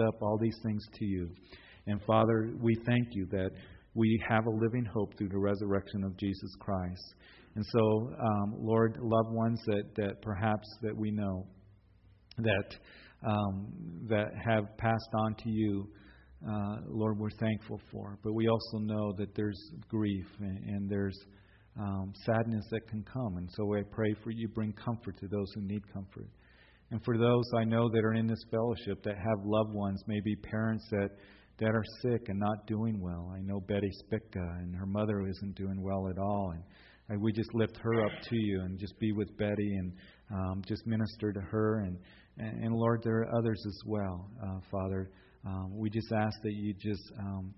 [0.00, 1.30] up all these things to you.
[1.86, 3.50] And Father, we thank you that
[3.94, 7.14] we have a living hope through the resurrection of Jesus Christ.
[7.54, 11.46] And so, um, Lord, loved ones that, that perhaps that we know
[12.38, 12.76] that
[13.26, 13.72] um,
[14.08, 15.88] that have passed on to you,
[16.46, 18.18] uh, Lord, we're thankful for.
[18.22, 19.58] But we also know that there's
[19.88, 21.18] grief and, and there's
[21.80, 23.36] um, sadness that can come.
[23.38, 26.28] And so I pray for you bring comfort to those who need comfort.
[26.90, 30.36] And for those I know that are in this fellowship that have loved ones, maybe
[30.36, 31.10] parents that,
[31.58, 33.32] that are sick and not doing well.
[33.34, 36.52] I know Betty Spitka, and her mother isn't doing well at all.
[36.54, 36.62] And
[37.10, 39.92] I, we just lift her up to you and just be with Betty and
[40.32, 41.80] um, just minister to her.
[41.80, 41.98] And,
[42.38, 45.10] and, and, Lord, there are others as well, uh, Father.
[45.46, 47.54] Um, we just ask that you just um,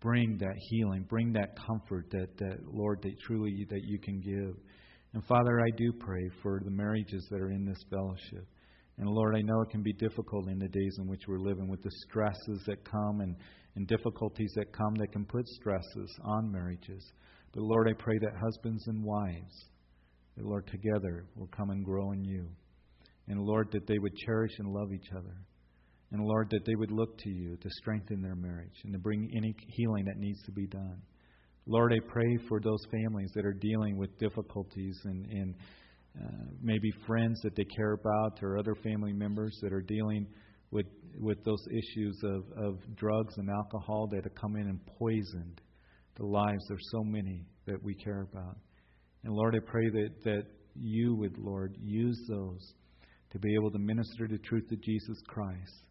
[0.00, 4.54] bring that healing, bring that comfort that, that Lord, that truly that you can give.
[5.14, 8.46] And Father, I do pray for the marriages that are in this fellowship.
[8.98, 11.68] And Lord, I know it can be difficult in the days in which we're living
[11.68, 13.36] with the stresses that come and,
[13.76, 17.12] and difficulties that come that can put stresses on marriages.
[17.52, 19.54] But Lord, I pray that husbands and wives,
[20.36, 22.48] that Lord, together will come and grow in you.
[23.28, 25.36] And Lord, that they would cherish and love each other.
[26.10, 29.30] And Lord, that they would look to you to strengthen their marriage and to bring
[29.36, 31.00] any healing that needs to be done.
[31.66, 35.54] Lord, I pray for those families that are dealing with difficulties and, and
[36.60, 40.26] maybe friends that they care about or other family members that are dealing
[40.70, 40.86] with
[41.20, 45.60] with those issues of, of drugs and alcohol that have come in and poisoned
[46.16, 48.56] the lives of so many that we care about.
[49.24, 50.42] And Lord, I pray that, that
[50.74, 52.74] you would, Lord, use those
[53.30, 55.82] to be able to minister the truth of Jesus Christ.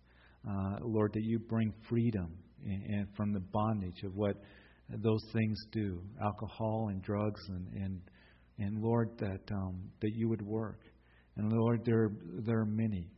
[0.48, 4.36] Uh, Lord, that you bring freedom and, and from the bondage of what
[4.90, 8.02] those things do alcohol and drugs and, and
[8.60, 10.80] and Lord, that um, that you would work.
[11.36, 12.12] And Lord, there
[12.46, 13.12] there are many,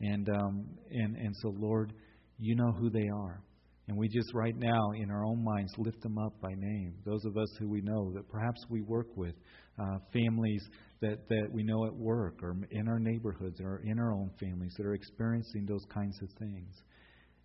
[0.00, 1.92] and um, and and so Lord,
[2.38, 3.42] you know who they are,
[3.88, 6.94] and we just right now in our own minds lift them up by name.
[7.06, 9.34] Those of us who we know that perhaps we work with,
[9.78, 10.62] uh, families
[11.00, 14.74] that that we know at work or in our neighborhoods or in our own families
[14.76, 16.74] that are experiencing those kinds of things,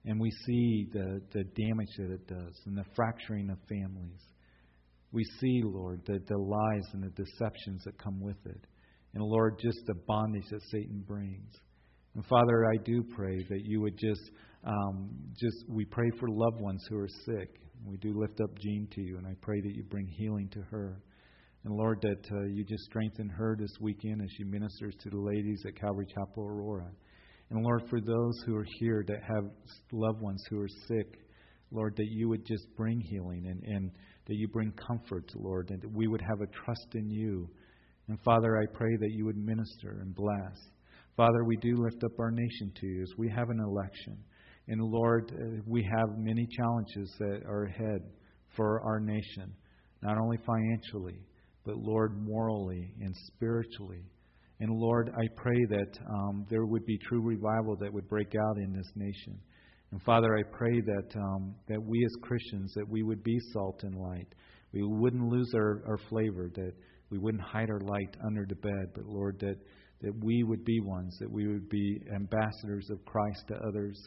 [0.06, 4.22] and we see the the damage that it does and the fracturing of families.
[5.12, 8.66] We see, Lord, the, the lies and the deceptions that come with it.
[9.14, 11.52] And Lord, just the bondage that Satan brings.
[12.16, 14.32] And Father, I do pray that you would just,
[14.64, 15.10] um,
[15.40, 17.50] just we pray for loved ones who are sick.
[17.86, 20.62] We do lift up Jean to you, and I pray that you bring healing to
[20.70, 21.02] her.
[21.64, 25.18] And Lord, that uh, you just strengthen her this weekend as she ministers to the
[25.18, 26.90] ladies at Calvary Chapel Aurora.
[27.50, 29.46] And Lord, for those who are here that have
[29.92, 31.20] loved ones who are sick,
[31.72, 33.92] Lord, that you would just bring healing and, and
[34.30, 37.50] that you bring comfort, Lord, and that we would have a trust in you.
[38.08, 40.56] And Father, I pray that you would minister and bless.
[41.18, 44.18] Father, we do lift up our nation to you as we have an election.
[44.68, 48.02] And Lord, uh, we have many challenges that are ahead
[48.56, 49.52] for our nation,
[50.04, 51.20] not only financially,
[51.66, 54.04] but Lord, morally and spiritually.
[54.60, 58.58] And Lord, I pray that um, there would be true revival that would break out
[58.58, 59.40] in this nation.
[59.92, 63.82] And Father, I pray that um, that we as Christians that we would be salt
[63.84, 64.28] and light.
[64.72, 66.50] We wouldn't lose our, our flavor.
[66.54, 66.74] That
[67.10, 68.92] we wouldn't hide our light under the bed.
[68.94, 69.58] But Lord, that
[70.02, 71.18] that we would be ones.
[71.20, 74.00] That we would be ambassadors of Christ to others.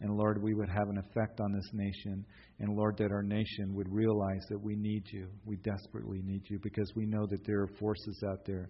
[0.00, 2.24] And Lord, we would have an effect on this nation.
[2.58, 5.26] And Lord, that our nation would realize that we need you.
[5.44, 8.68] We desperately need you because we know that there are forces out there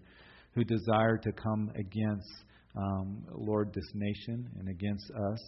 [0.54, 2.44] who desire to come against,
[2.76, 5.40] um, Lord, this nation and against us.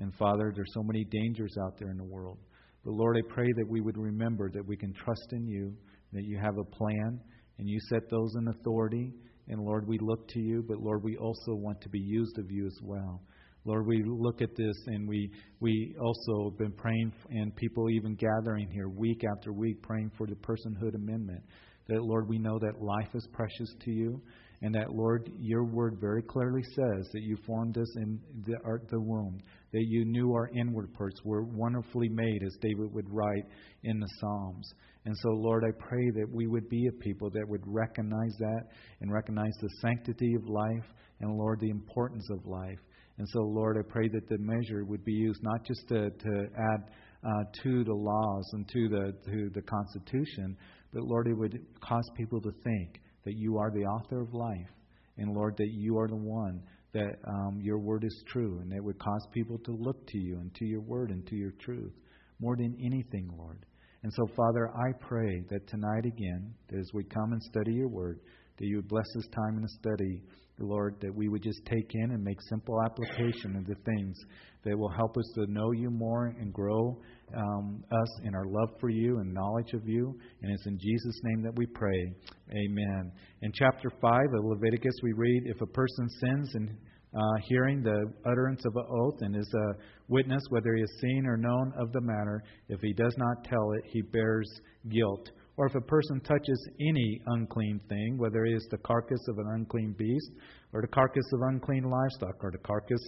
[0.00, 2.38] And Father, there's so many dangers out there in the world.
[2.84, 5.74] But Lord, I pray that we would remember that we can trust in you,
[6.12, 7.20] that you have a plan,
[7.58, 9.12] and you set those in authority.
[9.48, 12.50] And Lord, we look to you, but Lord, we also want to be used of
[12.50, 13.22] you as well.
[13.64, 18.14] Lord, we look at this and we, we also have been praying, and people even
[18.14, 21.42] gathering here week after week praying for the personhood amendment.
[21.88, 24.22] That, Lord, we know that life is precious to you,
[24.60, 28.56] and that, Lord, your word very clearly says that you formed us in the,
[28.90, 29.40] the womb
[29.72, 33.44] that you knew our inward parts were wonderfully made, as David would write
[33.84, 34.72] in the Psalms.
[35.04, 38.62] And so, Lord, I pray that we would be a people that would recognize that
[39.00, 40.84] and recognize the sanctity of life
[41.20, 42.78] and, Lord, the importance of life.
[43.18, 46.46] And so, Lord, I pray that the measure would be used not just to, to
[46.72, 46.90] add
[47.24, 50.56] uh, to the laws and to the, to the Constitution,
[50.92, 54.70] but, Lord, it would cause people to think that you are the author of life.
[55.18, 56.62] And, Lord, that you are the one
[56.94, 60.38] that um, your word is true and that would cause people to look to you
[60.38, 61.92] and to your word and to your truth
[62.40, 63.66] more than anything, Lord.
[64.02, 68.20] And so, Father, I pray that tonight again, as we come and study your word,
[68.58, 70.22] that you would bless this time in the study,
[70.58, 74.16] Lord, that we would just take in and make simple application of the things
[74.64, 77.00] that will help us to know you more and grow
[77.36, 80.18] um, us in our love for you and knowledge of you.
[80.42, 82.12] And it's in Jesus' name that we pray.
[82.50, 83.12] Amen.
[83.42, 86.76] In chapter 5 of Leviticus, we read If a person sins in
[87.14, 89.72] uh, hearing the utterance of an oath and is a
[90.08, 93.72] witness, whether he has seen or known of the matter, if he does not tell
[93.72, 94.50] it, he bears
[94.90, 95.30] guilt.
[95.58, 99.46] Or if a person touches any unclean thing, whether it is the carcass of an
[99.56, 100.30] unclean beast,
[100.72, 103.00] or the carcass of unclean livestock, or the carcass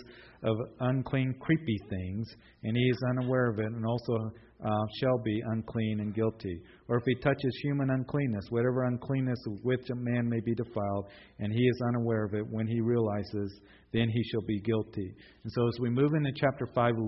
[0.43, 2.27] of unclean creepy things,
[2.65, 4.33] and he is unaware of it, and also
[4.65, 6.61] uh, shall be unclean and guilty.
[6.89, 11.07] Or if he touches human uncleanness, whatever uncleanness with which a man may be defiled,
[11.39, 13.61] and he is unaware of it, when he realizes,
[13.93, 15.15] then he shall be guilty.
[15.45, 17.05] And so as we move into chapter 5 of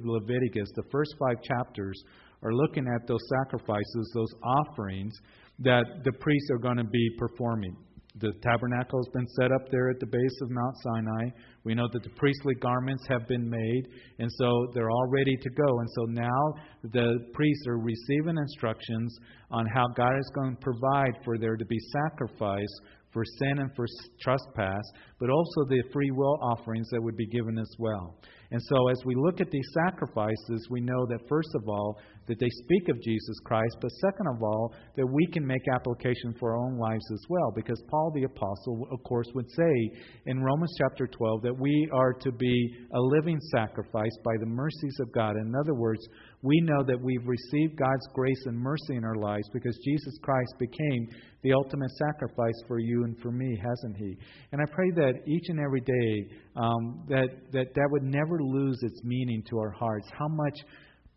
[0.00, 2.02] Leviticus, the first five chapters
[2.42, 5.14] are looking at those sacrifices, those offerings
[5.60, 7.76] that the priests are going to be performing.
[8.20, 11.30] The tabernacle has been set up there at the base of Mount Sinai.
[11.64, 15.50] We know that the priestly garments have been made, and so they're all ready to
[15.50, 15.78] go.
[15.78, 16.54] And so now
[16.92, 19.18] the priests are receiving instructions
[19.50, 21.78] on how God is going to provide for there to be
[22.10, 22.80] sacrifice
[23.12, 23.86] for sin and for
[24.20, 24.82] trespass,
[25.18, 28.16] but also the free will offerings that would be given as well.
[28.50, 32.38] And so, as we look at these sacrifices, we know that first of all, that
[32.38, 36.52] they speak of Jesus Christ, but second of all, that we can make application for
[36.52, 37.52] our own lives as well.
[37.54, 39.90] Because Paul the Apostle, of course, would say
[40.26, 44.96] in Romans chapter 12 that we are to be a living sacrifice by the mercies
[45.00, 45.36] of God.
[45.36, 46.00] In other words,
[46.42, 50.54] we know that we've received God's grace and mercy in our lives because Jesus Christ
[50.58, 51.08] became
[51.42, 54.16] the ultimate sacrifice for you and for me, hasn't He?
[54.52, 58.78] And I pray that each and every day um, that, that that would never lose
[58.82, 60.08] its meaning to our hearts.
[60.16, 60.58] How much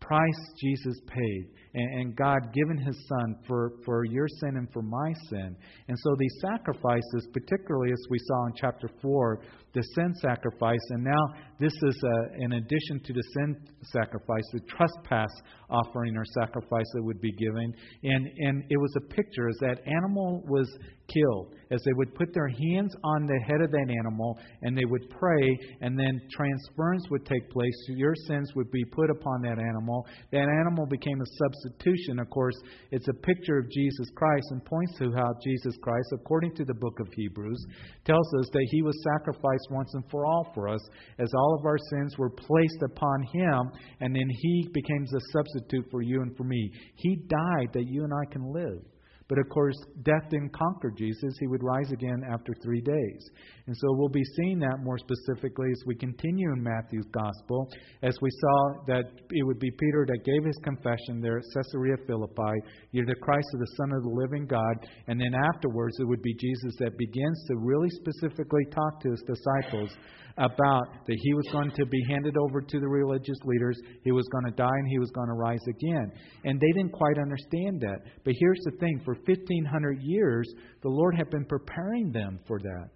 [0.00, 4.82] price Jesus paid and, and God given His Son for, for your sin and for
[4.82, 5.56] my sin.
[5.88, 9.40] And so these sacrifices, particularly as we saw in chapter 4,
[9.76, 11.22] the sin sacrifice, and now
[11.60, 13.56] this is a, uh, in addition to the sin
[13.92, 15.30] sacrifice, the trespass
[15.68, 17.74] offering or sacrifice that would be given.
[18.02, 20.68] And, and it was a picture as that animal was
[21.12, 24.84] killed, as they would put their hands on the head of that animal and they
[24.84, 27.74] would pray, and then transference would take place.
[27.88, 30.06] Your sins would be put upon that animal.
[30.32, 32.18] That animal became a substitution.
[32.18, 32.56] Of course,
[32.90, 36.74] it's a picture of Jesus Christ and points to how Jesus Christ, according to the
[36.74, 37.64] book of Hebrews,
[38.04, 40.80] tells us that he was sacrificed once and for all for us,
[41.18, 43.70] as all of our sins were placed upon him,
[44.00, 46.70] and then he became a substitute for you and for me.
[46.96, 48.82] He died that you and I can live.
[49.28, 51.34] But of course, death didn't conquer Jesus.
[51.40, 53.30] He would rise again after three days.
[53.66, 57.68] And so we'll be seeing that more specifically as we continue in Matthew's gospel,
[58.02, 61.96] as we saw that it would be Peter that gave his confession there at Caesarea
[62.06, 62.54] Philippi,
[62.92, 64.76] You're the Christ of the Son of the living God.
[65.08, 69.22] And then afterwards, it would be Jesus that begins to really specifically talk to his
[69.26, 69.90] disciples
[70.38, 74.26] about that he was going to be handed over to the religious leaders, he was
[74.28, 76.12] going to die, and he was going to rise again.
[76.44, 78.00] And they didn't quite understand that.
[78.24, 80.52] But here's the thing for 1,500 years,
[80.82, 82.90] the Lord had been preparing them for that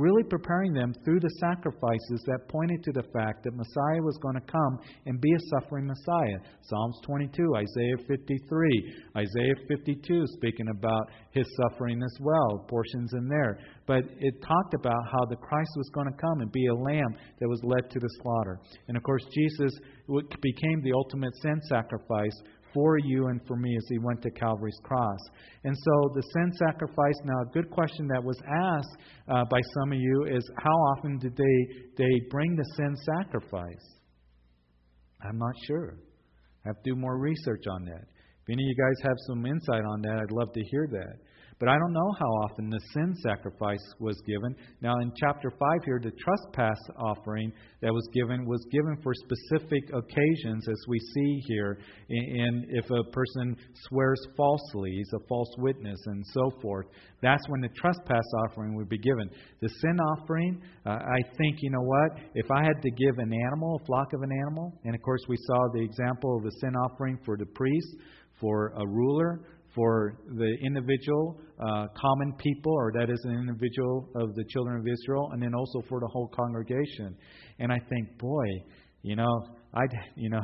[0.00, 4.34] really preparing them through the sacrifices that pointed to the fact that Messiah was going
[4.34, 6.38] to come and be a suffering Messiah.
[6.62, 13.58] Psalms 22, Isaiah 53, Isaiah 52, speaking about his suffering as well, portions in there.
[13.86, 17.14] But it talked about how the Christ was going to come and be a lamb
[17.38, 18.58] that was led to the slaughter.
[18.88, 19.72] And of course, Jesus
[20.40, 22.34] became the ultimate sin sacrifice
[22.72, 25.18] for you and for me as he went to Calvary's cross.
[25.64, 28.96] And so the sin sacrifice, now a good question that was asked
[29.28, 34.00] uh, by some of you is how often did they, they bring the sin sacrifice?
[35.22, 35.98] I'm not sure.
[36.64, 38.02] I have to do more research on that.
[38.02, 41.16] If any of you guys have some insight on that, I'd love to hear that.
[41.60, 44.56] But I don't know how often the sin sacrifice was given.
[44.80, 47.52] Now, in chapter 5 here, the trespass offering
[47.82, 51.78] that was given was given for specific occasions, as we see here.
[52.08, 53.56] And if a person
[53.88, 56.86] swears falsely, he's a false witness, and so forth,
[57.20, 59.28] that's when the trespass offering would be given.
[59.60, 62.20] The sin offering, uh, I think, you know what?
[62.34, 65.20] If I had to give an animal, a flock of an animal, and of course
[65.28, 67.96] we saw the example of the sin offering for the priest,
[68.40, 69.42] for a ruler,
[69.74, 74.86] for the individual, uh, common people, or that is an individual of the children of
[74.86, 77.16] Israel, and then also for the whole congregation.
[77.58, 78.46] And I think, boy,
[79.02, 79.82] you know, I,
[80.16, 80.42] you know,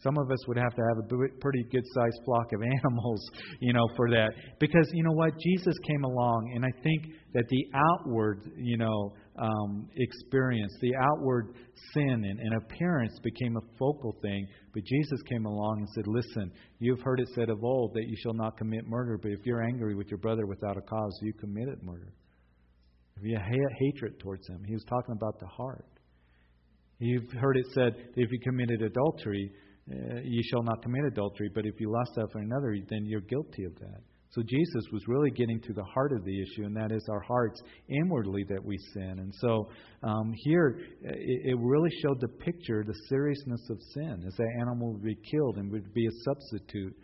[0.00, 3.30] some of us would have to have a pretty good sized flock of animals,
[3.60, 4.30] you know, for that.
[4.60, 5.32] Because, you know what?
[5.40, 10.72] Jesus came along, and I think that the outward, you know, um, experience.
[10.80, 11.54] The outward
[11.92, 14.46] sin and, and appearance became a focal thing.
[14.72, 18.16] But Jesus came along and said, Listen, you've heard it said of old that you
[18.22, 21.32] shall not commit murder, but if you're angry with your brother without a cause, you
[21.34, 22.12] committed murder.
[23.16, 25.86] If you have hatred towards him, he was talking about the heart.
[26.98, 29.50] You've heard it said that if you committed adultery,
[29.90, 33.64] uh, you shall not commit adultery, but if you lust after another, then you're guilty
[33.64, 34.00] of that.
[34.34, 37.20] So Jesus was really getting to the heart of the issue, and that is our
[37.20, 39.18] hearts inwardly that we sin.
[39.20, 39.68] And so
[40.02, 44.94] um, here, it, it really showed the picture, the seriousness of sin, as that animal
[44.94, 46.96] would be killed and would be a substitute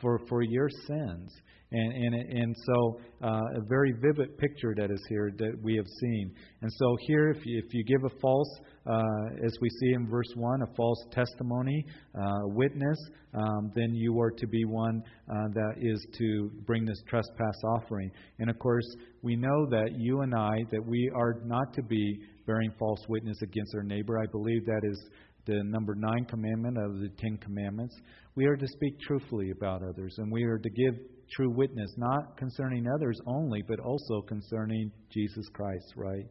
[0.00, 1.32] for, for your sins.
[1.70, 5.86] And, and, and so, uh, a very vivid picture that is here that we have
[6.00, 6.34] seen.
[6.62, 8.48] And so, here, if you, if you give a false,
[8.86, 11.84] uh, as we see in verse 1, a false testimony,
[12.18, 12.96] uh, witness,
[13.34, 18.10] um, then you are to be one uh, that is to bring this trespass offering.
[18.38, 18.86] And of course,
[19.20, 23.36] we know that you and I, that we are not to be bearing false witness
[23.42, 24.18] against our neighbor.
[24.18, 24.98] I believe that is
[25.48, 27.96] the number nine commandment of the Ten Commandments.
[28.34, 30.94] We are to speak truthfully about others, and we are to give
[31.34, 36.26] true witness, not concerning others only, but also concerning Jesus Christ, right?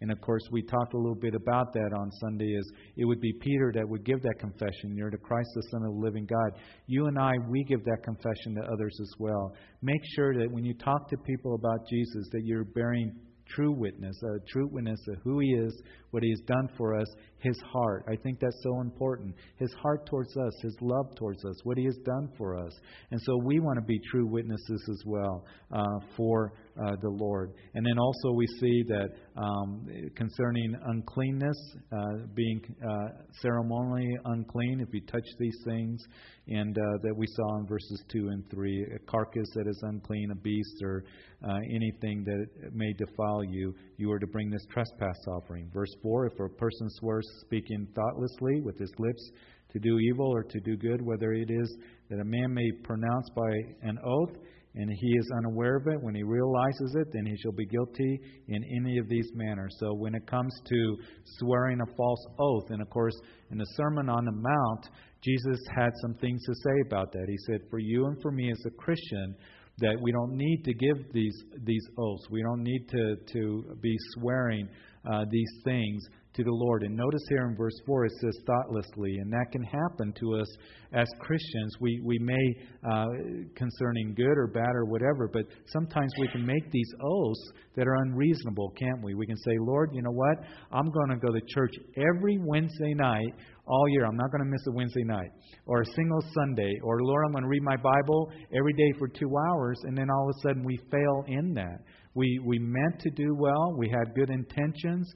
[0.00, 2.44] And of course, we talked a little bit about that on Sunday.
[2.44, 4.94] Is it would be Peter that would give that confession.
[4.94, 6.60] You're the Christ, the Son of the living God.
[6.86, 9.54] You and I, we give that confession to others as well.
[9.82, 13.12] Make sure that when you talk to people about Jesus, that you're bearing
[13.54, 17.06] true witness, a true witness of who He is, what He has done for us,
[17.38, 18.04] His heart.
[18.08, 19.34] I think that's so important.
[19.56, 22.72] His heart towards us, His love towards us, what He has done for us.
[23.10, 27.52] And so we want to be true witnesses as well uh, for uh, the Lord.
[27.74, 31.56] And then also we see that um, concerning uncleanness,
[31.92, 33.08] uh, being uh,
[33.40, 36.00] ceremonially unclean, if you touch these things,
[36.48, 40.30] and uh, that we saw in verses 2 and 3, a carcass that is unclean,
[40.30, 41.04] a beast, or
[41.46, 45.70] uh, anything that may defile you, you are to bring this trespass offering.
[45.72, 49.30] Verse 4 If a person swears speaking thoughtlessly with his lips
[49.72, 51.76] to do evil or to do good, whether it is
[52.08, 53.50] that a man may pronounce by
[53.82, 54.36] an oath,
[54.74, 58.20] and he is unaware of it, when he realizes it, then he shall be guilty
[58.48, 59.74] in any of these manners.
[59.80, 60.96] So when it comes to
[61.38, 63.14] swearing a false oath, and of course,
[63.50, 64.88] in the Sermon on the Mount,
[65.22, 67.26] Jesus had some things to say about that.
[67.28, 69.34] He said, For you and for me as a Christian,
[69.78, 72.26] that we don't need to give these these oaths.
[72.30, 74.68] We don't need to to be swearing
[75.10, 76.02] uh, these things
[76.34, 76.82] to the Lord.
[76.82, 80.48] And notice here in verse 4 it says thoughtlessly, and that can happen to us
[80.92, 81.74] as Christians.
[81.80, 82.54] We, we may,
[82.90, 83.06] uh,
[83.54, 87.96] concerning good or bad or whatever, but sometimes we can make these oaths that are
[88.02, 89.14] unreasonable, can't we?
[89.14, 90.38] We can say, Lord, you know what?
[90.72, 93.34] I'm going to go to church every Wednesday night
[93.66, 94.06] all year.
[94.06, 95.30] I'm not going to miss a Wednesday night
[95.66, 96.72] or a single Sunday.
[96.82, 100.08] Or, Lord, I'm going to read my Bible every day for two hours, and then
[100.10, 101.80] all of a sudden we fail in that.
[102.14, 105.08] We, we meant to do well, we had good intentions,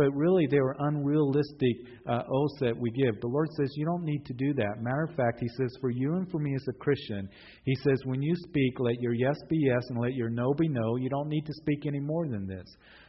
[0.00, 1.76] but really they were unrealistic
[2.08, 3.20] uh, oaths that we give.
[3.20, 4.80] The Lord says you don't need to do that.
[4.80, 7.28] Matter of fact, He says, for you and for me as a Christian,
[7.64, 10.68] He says, when you speak, let your yes be yes and let your no be
[10.68, 10.96] no.
[10.96, 12.64] You don't need to speak any more than this.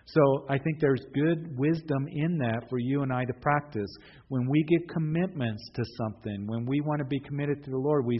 [0.05, 3.89] So I think there's good wisdom in that for you and I to practice.
[4.27, 8.05] When we give commitments to something, when we want to be committed to the Lord,
[8.05, 8.19] we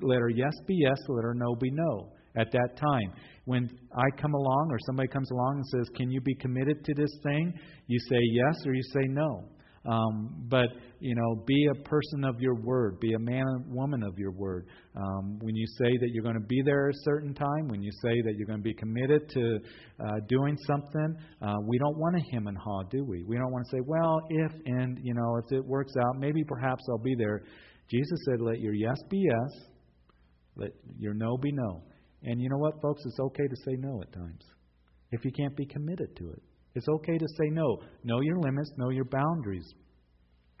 [0.00, 3.12] let our yes be yes, let our no be no at that time.
[3.44, 6.94] When I come along or somebody comes along and says, Can you be committed to
[6.94, 7.52] this thing?
[7.86, 9.48] You say yes or you say no.
[9.86, 10.66] Um, but,
[10.98, 12.98] you know, be a person of your word.
[12.98, 14.66] Be a man and woman of your word.
[14.96, 17.92] Um, when you say that you're going to be there a certain time, when you
[18.02, 19.58] say that you're going to be committed to
[20.00, 23.22] uh, doing something, uh, we don't want to hem and haw, do we?
[23.22, 26.42] We don't want to say, well, if and, you know, if it works out, maybe
[26.42, 27.42] perhaps I'll be there.
[27.88, 29.66] Jesus said, let your yes be yes,
[30.56, 31.82] let your no be no.
[32.22, 33.02] And you know what, folks?
[33.04, 34.42] It's okay to say no at times
[35.12, 36.42] if you can't be committed to it.
[36.74, 37.78] It's okay to say no.
[38.04, 39.66] Know your limits, know your boundaries.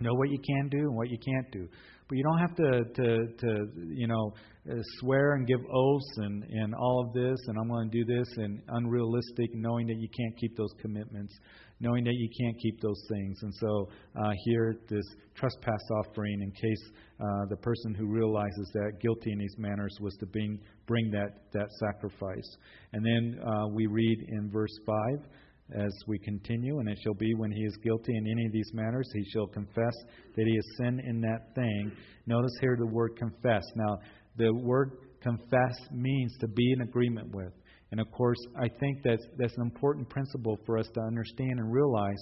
[0.00, 1.68] Know what you can do and what you can't do.
[2.08, 4.32] But you don't have to, to, to you know,
[4.70, 8.04] uh, swear and give oaths and, and all of this, and I'm going to do
[8.04, 11.34] this, and unrealistic, knowing that you can't keep those commitments,
[11.80, 13.38] knowing that you can't keep those things.
[13.42, 15.04] And so uh, here, this
[15.34, 16.90] trespass offering, in case
[17.20, 21.44] uh, the person who realizes that guilty in these manners was to bring, bring that,
[21.52, 22.56] that sacrifice.
[22.92, 25.26] And then uh, we read in verse 5
[25.74, 28.70] as we continue, and it shall be when he is guilty in any of these
[28.72, 29.94] matters, he shall confess
[30.36, 31.90] that he has sinned in that thing.
[32.26, 33.64] Notice here the word confess.
[33.74, 33.98] Now,
[34.36, 37.52] the word confess means to be in agreement with.
[37.92, 41.72] And of course, I think that's, that's an important principle for us to understand and
[41.72, 42.18] realize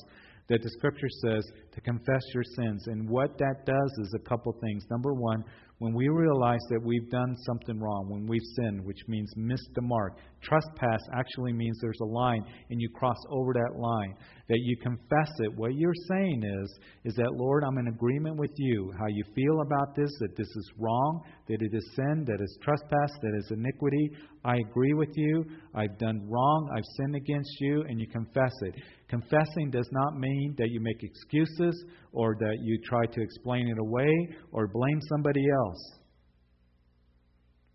[0.49, 2.87] that the scripture says to confess your sins.
[2.87, 4.85] And what that does is a couple things.
[4.91, 5.43] Number one,
[5.85, 9.83] when we realize that we've done something wrong, when we've sinned, which means missed the
[9.83, 14.15] mark, trespass actually means there's a line and you cross over that line.
[14.49, 15.55] That you confess it.
[15.55, 18.93] What you're saying is, is that Lord, I'm in agreement with you.
[18.99, 22.57] How you feel about this, that this is wrong, that it is sin, that it's
[22.63, 24.11] trespass, that it's iniquity.
[24.45, 25.45] I agree with you.
[25.75, 26.71] I've done wrong.
[26.77, 28.75] I've sinned against you, and you confess it.
[29.15, 33.79] Confessing does not mean that you make excuses or that you try to explain it
[33.79, 34.11] away
[34.51, 35.93] or blame somebody else.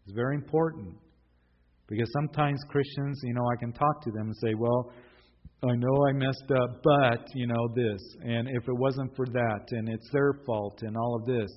[0.04, 0.96] It's very important.
[1.88, 4.92] Because sometimes Christians, you know, I can talk to them and say, well,
[5.64, 8.02] I know I messed up, but, you know, this.
[8.22, 11.50] And if it wasn't for that, and it's their fault, and all of this.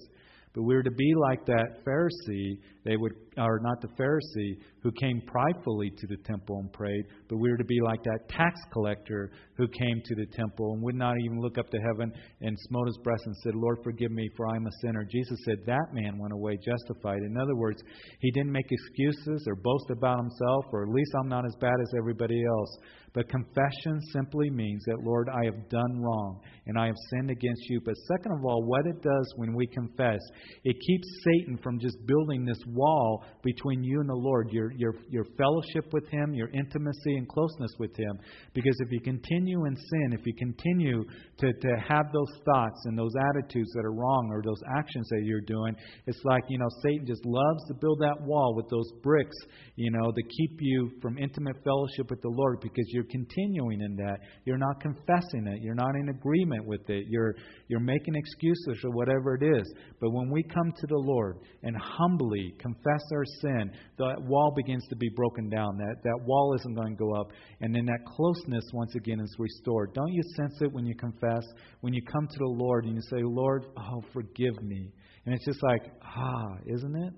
[0.54, 5.22] But we're to be like that Pharisee, they would, or not the Pharisee, who came
[5.26, 9.30] pridefully to the temple and prayed, but we were to be like that tax collector
[9.56, 12.88] who came to the temple and would not even look up to heaven and smote
[12.88, 15.04] his breast and said, Lord, forgive me, for I am a sinner.
[15.04, 17.22] Jesus said that man went away justified.
[17.22, 17.82] In other words,
[18.20, 21.74] he didn't make excuses or boast about himself, or at least I'm not as bad
[21.80, 22.78] as everybody else.
[23.14, 27.62] But confession simply means that, Lord, I have done wrong and I have sinned against
[27.68, 27.80] you.
[27.84, 30.20] But second of all, what it does when we confess,
[30.64, 34.95] it keeps Satan from just building this wall between you and the Lord, your, your,
[35.11, 38.19] your fellowship with Him, your intimacy and closeness with Him.
[38.55, 41.05] Because if you continue in sin, if you continue
[41.38, 45.23] to, to have those thoughts and those attitudes that are wrong or those actions that
[45.25, 45.75] you're doing,
[46.07, 49.37] it's like, you know, Satan just loves to build that wall with those bricks,
[49.76, 53.97] you know, to keep you from intimate fellowship with the Lord because you're continuing in
[53.97, 54.19] that.
[54.45, 55.62] You're not confessing it.
[55.62, 57.07] You're not in agreement with it.
[57.09, 57.35] You're,
[57.69, 59.73] you're making excuses or whatever it is.
[60.00, 64.87] But when we come to the Lord and humbly confess our sin, that wall begins
[64.88, 65.76] to be broken down.
[65.76, 67.33] That, that wall isn't going to go up.
[67.61, 69.92] And then that closeness, once again, is restored.
[69.95, 71.42] Don't you sense it when you confess?
[71.81, 74.92] When you come to the Lord and you say, Lord, oh, forgive me.
[75.26, 77.12] And it's just like, ah, isn't it?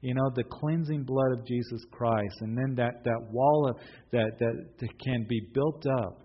[0.00, 2.34] You know, the cleansing blood of Jesus Christ.
[2.40, 3.76] And then that, that wall of,
[4.10, 6.22] that, that, that can be built up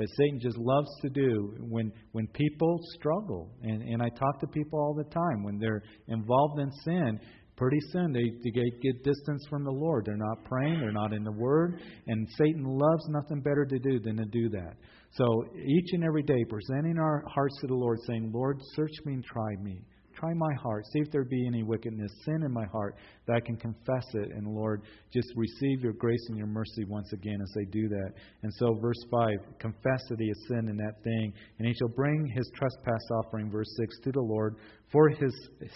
[0.00, 3.50] that Satan just loves to do when when people struggle.
[3.62, 7.20] And and I talk to people all the time when they're involved in sin.
[7.60, 10.06] Pretty soon they, they get, get distance from the Lord.
[10.06, 10.80] They're not praying.
[10.80, 11.78] They're not in the Word.
[12.06, 14.76] And Satan loves nothing better to do than to do that.
[15.12, 19.12] So each and every day, presenting our hearts to the Lord, saying, Lord, search me
[19.12, 19.82] and try me.
[20.20, 20.84] Try my heart.
[20.92, 22.96] See if there be any wickedness, sin in my heart,
[23.26, 24.28] that I can confess it.
[24.36, 24.82] And Lord,
[25.14, 28.10] just receive your grace and your mercy once again as they do that.
[28.42, 31.88] And so, verse 5 confess that he has sinned in that thing, and he shall
[31.88, 34.56] bring his trespass offering, verse 6, to the Lord
[34.92, 35.32] for his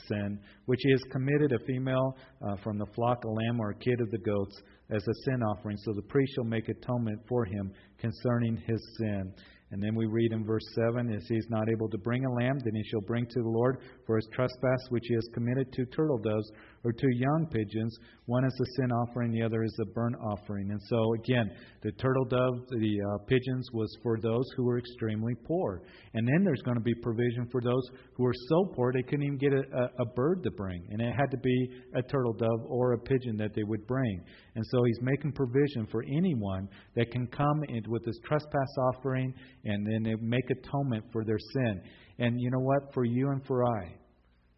[0.08, 2.14] sin, which he has committed a female
[2.46, 5.42] uh, from the flock, a lamb, or a kid of the goats, as a sin
[5.42, 5.78] offering.
[5.78, 9.32] So the priest shall make atonement for him concerning his sin.
[9.74, 12.32] And then we read in verse 7 if he is not able to bring a
[12.32, 15.66] lamb, then he shall bring to the Lord for his trespass which he has committed
[15.72, 16.48] two turtle doves
[16.84, 17.96] or two young pigeons.
[18.26, 20.70] One is a sin offering, the other is a burnt offering.
[20.70, 21.50] And so, again,
[21.82, 25.82] the turtle dove, the uh, pigeons, was for those who were extremely poor.
[26.14, 27.82] And then there's going to be provision for those
[28.14, 30.86] who were so poor they couldn't even get a, a, a bird to bring.
[30.90, 34.22] And it had to be a turtle dove or a pigeon that they would bring.
[34.54, 39.86] And so he's making provision for anyone that can come with this trespass offering and
[39.86, 41.80] then make atonement for their sin.
[42.18, 42.92] And you know what?
[42.92, 43.94] For you and for I,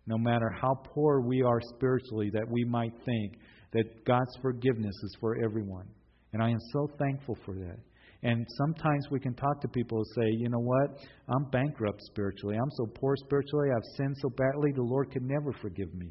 [0.07, 3.38] no matter how poor we are spiritually, that we might think
[3.73, 5.87] that God's forgiveness is for everyone.
[6.33, 7.79] And I am so thankful for that.
[8.23, 10.99] And sometimes we can talk to people and say, you know what?
[11.29, 12.57] I'm bankrupt spiritually.
[12.57, 13.69] I'm so poor spiritually.
[13.75, 16.11] I've sinned so badly, the Lord could never forgive me.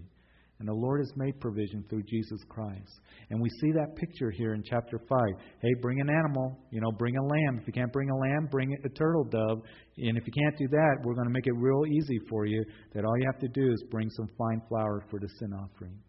[0.66, 3.00] And the Lord has made provision through Jesus Christ.
[3.30, 5.20] And we see that picture here in chapter 5.
[5.62, 6.58] Hey, bring an animal.
[6.72, 7.60] You know, bring a lamb.
[7.62, 9.62] If you can't bring a lamb, bring a turtle dove.
[10.00, 12.66] And if you can't do that, we're going to make it real easy for you
[12.96, 16.00] that all you have to do is bring some fine flour for the sin offering.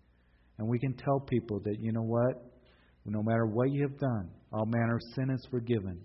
[0.59, 2.43] And we can tell people that, you know what?
[3.05, 6.01] No matter what you have done, all manner of sin is forgiven.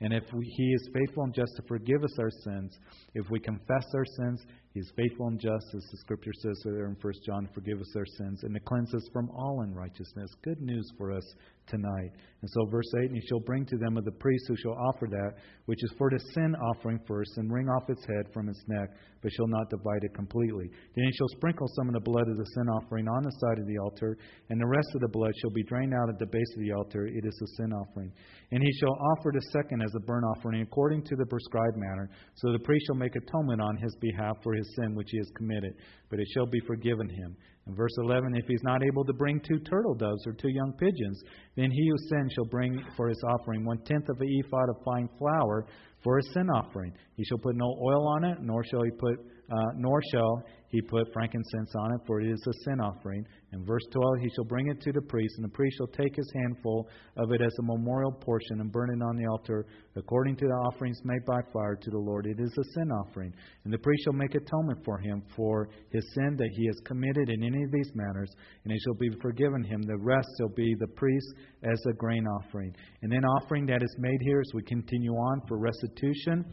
[0.00, 2.78] And if we, He is faithful and just to forgive us our sins,
[3.14, 6.86] if we confess our sins, He is faithful and just, as the Scripture says there
[6.86, 10.30] in 1 John, forgive us our sins and to cleanse us from all unrighteousness.
[10.44, 11.24] Good news for us
[11.66, 12.12] tonight.
[12.42, 14.78] And so, verse 8, and he shall bring to them of the priest who shall
[14.88, 18.48] offer that, which is for the sin offering first, and wring off its head from
[18.48, 18.90] its neck,
[19.22, 20.70] but shall not divide it completely.
[20.94, 23.58] Then he shall sprinkle some of the blood of the sin offering on the side
[23.58, 24.16] of the altar,
[24.50, 26.72] and the rest of the blood shall be drained out at the base of the
[26.72, 27.06] altar.
[27.06, 28.12] It is a sin offering.
[28.52, 32.10] And he shall offer the second as a burnt offering according to the prescribed manner.
[32.34, 35.30] So the priest shall make atonement on his behalf for his sin which he has
[35.36, 35.74] committed,
[36.08, 37.36] but it shall be forgiven him.
[37.66, 40.72] In verse 11, if he's not able to bring two turtle doves or two young
[40.72, 41.22] pigeons,
[41.56, 44.84] then he who sins shall bring for his offering one tenth of an ephah of
[44.84, 45.66] fine flour
[46.02, 46.92] for his sin offering.
[47.16, 49.18] He shall put no oil on it, nor shall he put,
[49.50, 53.26] uh, nor shall he put frankincense on it, for it is a sin offering.
[53.52, 56.14] In verse 12, he shall bring it to the priest, and the priest shall take
[56.14, 60.36] his handful of it as a memorial portion and burn it on the altar according
[60.36, 62.26] to the offerings made by fire to the Lord.
[62.26, 63.34] It is a sin offering.
[63.64, 67.28] And the priest shall make atonement for him for his sin that he has committed
[67.28, 68.30] in any of these matters,
[68.62, 69.82] and it shall be forgiven him.
[69.82, 71.26] The rest shall be the priest
[71.64, 72.72] as a grain offering.
[73.02, 76.44] And then offering that is made here as we continue on for restitution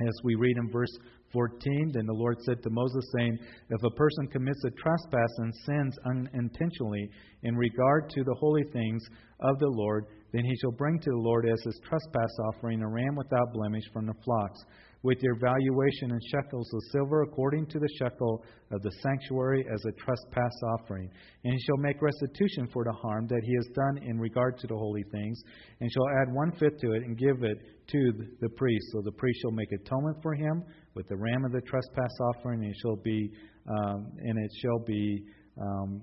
[0.00, 0.90] as we read in verse
[1.34, 5.54] 14, then the Lord said to Moses, saying, If a person commits a trespass and
[5.66, 7.10] sins unintentionally
[7.42, 9.04] in regard to the holy things
[9.40, 12.88] of the Lord, then he shall bring to the Lord as his trespass offering a
[12.88, 14.64] ram without blemish from the flocks
[15.04, 18.42] with your valuation in shekels of silver according to the shekel
[18.72, 21.10] of the sanctuary as a trespass offering.
[21.44, 24.66] And he shall make restitution for the harm that he has done in regard to
[24.66, 25.38] the holy things,
[25.80, 28.86] and shall add one fifth to it and give it to the priest.
[28.92, 32.62] So the priest shall make atonement for him with the ram of the trespass offering,
[32.62, 33.30] and it shall be,
[33.68, 35.24] um, and it shall be
[35.60, 36.00] um,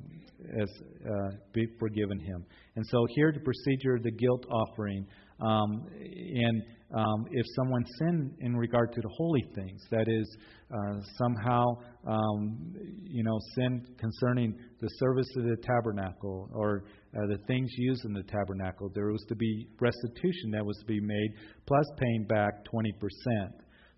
[0.59, 0.69] as
[1.05, 2.45] uh, be forgiven him.
[2.75, 5.05] And so here the procedure of the guilt offering.
[5.41, 10.37] Um, and um, if someone sinned in regard to the holy things, that is,
[10.71, 11.65] uh, somehow,
[12.07, 12.73] um,
[13.05, 16.83] you know, sin concerning the service of the tabernacle or
[17.15, 20.85] uh, the things used in the tabernacle, there was to be restitution that was to
[20.85, 21.29] be made,
[21.65, 22.91] plus paying back 20%.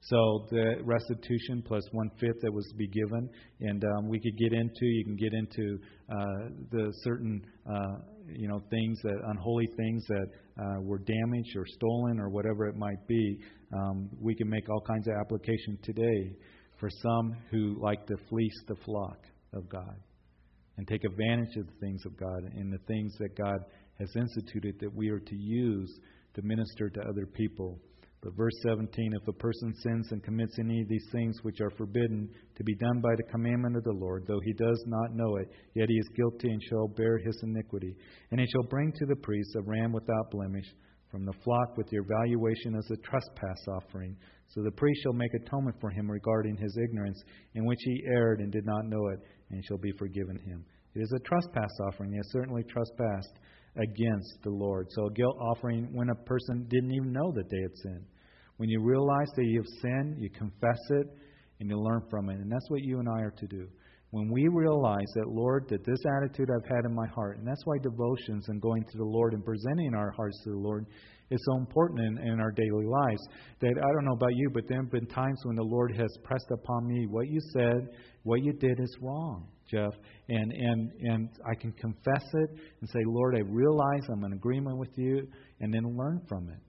[0.08, 3.30] So the restitution plus one fifth that was to be given,
[3.62, 4.86] and um, we could get into.
[4.86, 10.28] You can get into uh, the certain uh, you know things that unholy things that
[10.60, 13.39] uh, were damaged or stolen or whatever it might be.
[13.74, 16.36] Um, we can make all kinds of application today
[16.80, 19.20] for some who like to fleece the flock
[19.54, 19.96] of God
[20.78, 23.60] and take advantage of the things of God and the things that God
[24.00, 26.00] has instituted that we are to use
[26.34, 27.80] to minister to other people.
[28.23, 31.71] But verse 17 If a person sins and commits any of these things which are
[31.71, 35.36] forbidden to be done by the commandment of the Lord, though he does not know
[35.36, 37.95] it, yet he is guilty and shall bear his iniquity.
[38.31, 40.67] And he shall bring to the priest a ram without blemish
[41.12, 44.15] from the flock with the evaluation as a trespass offering.
[44.47, 47.21] So the priest shall make atonement for him regarding his ignorance,
[47.55, 49.19] in which he erred and did not know it,
[49.51, 50.63] and shall be forgiven him.
[50.95, 52.12] It is a trespass offering.
[52.12, 53.33] He has certainly trespassed
[53.75, 54.88] against the Lord.
[54.91, 58.05] So a guilt offering when a person didn't even know that they had sinned.
[58.58, 61.08] When you realize that you have sinned, you confess it
[61.60, 62.39] and you learn from it.
[62.39, 63.68] And that's what you and I are to do.
[64.12, 67.66] When we realize that, Lord, that this attitude I've had in my heart, and that's
[67.66, 70.86] why devotions and going to the Lord and presenting our hearts to the Lord
[71.32, 73.28] is so important in, in our daily lives.
[73.60, 76.16] That I don't know about you, but there have been times when the Lord has
[76.24, 77.89] pressed upon me what you said,
[78.22, 79.48] what you did is wrong.
[79.72, 79.94] Jeff,
[80.30, 82.50] and and and I can confess it
[82.82, 85.28] and say, Lord, I realize I'm in agreement with you,
[85.62, 86.60] and then learn from it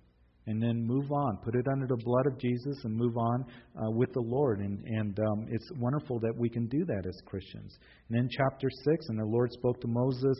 [0.47, 1.39] and then move on.
[1.45, 3.45] Put it under the blood of Jesus and move on
[3.77, 4.61] uh, with the Lord.
[4.61, 7.77] And, and um, it's wonderful that we can do that as Christians.
[8.09, 10.39] And then chapter 6, and the Lord spoke to Moses,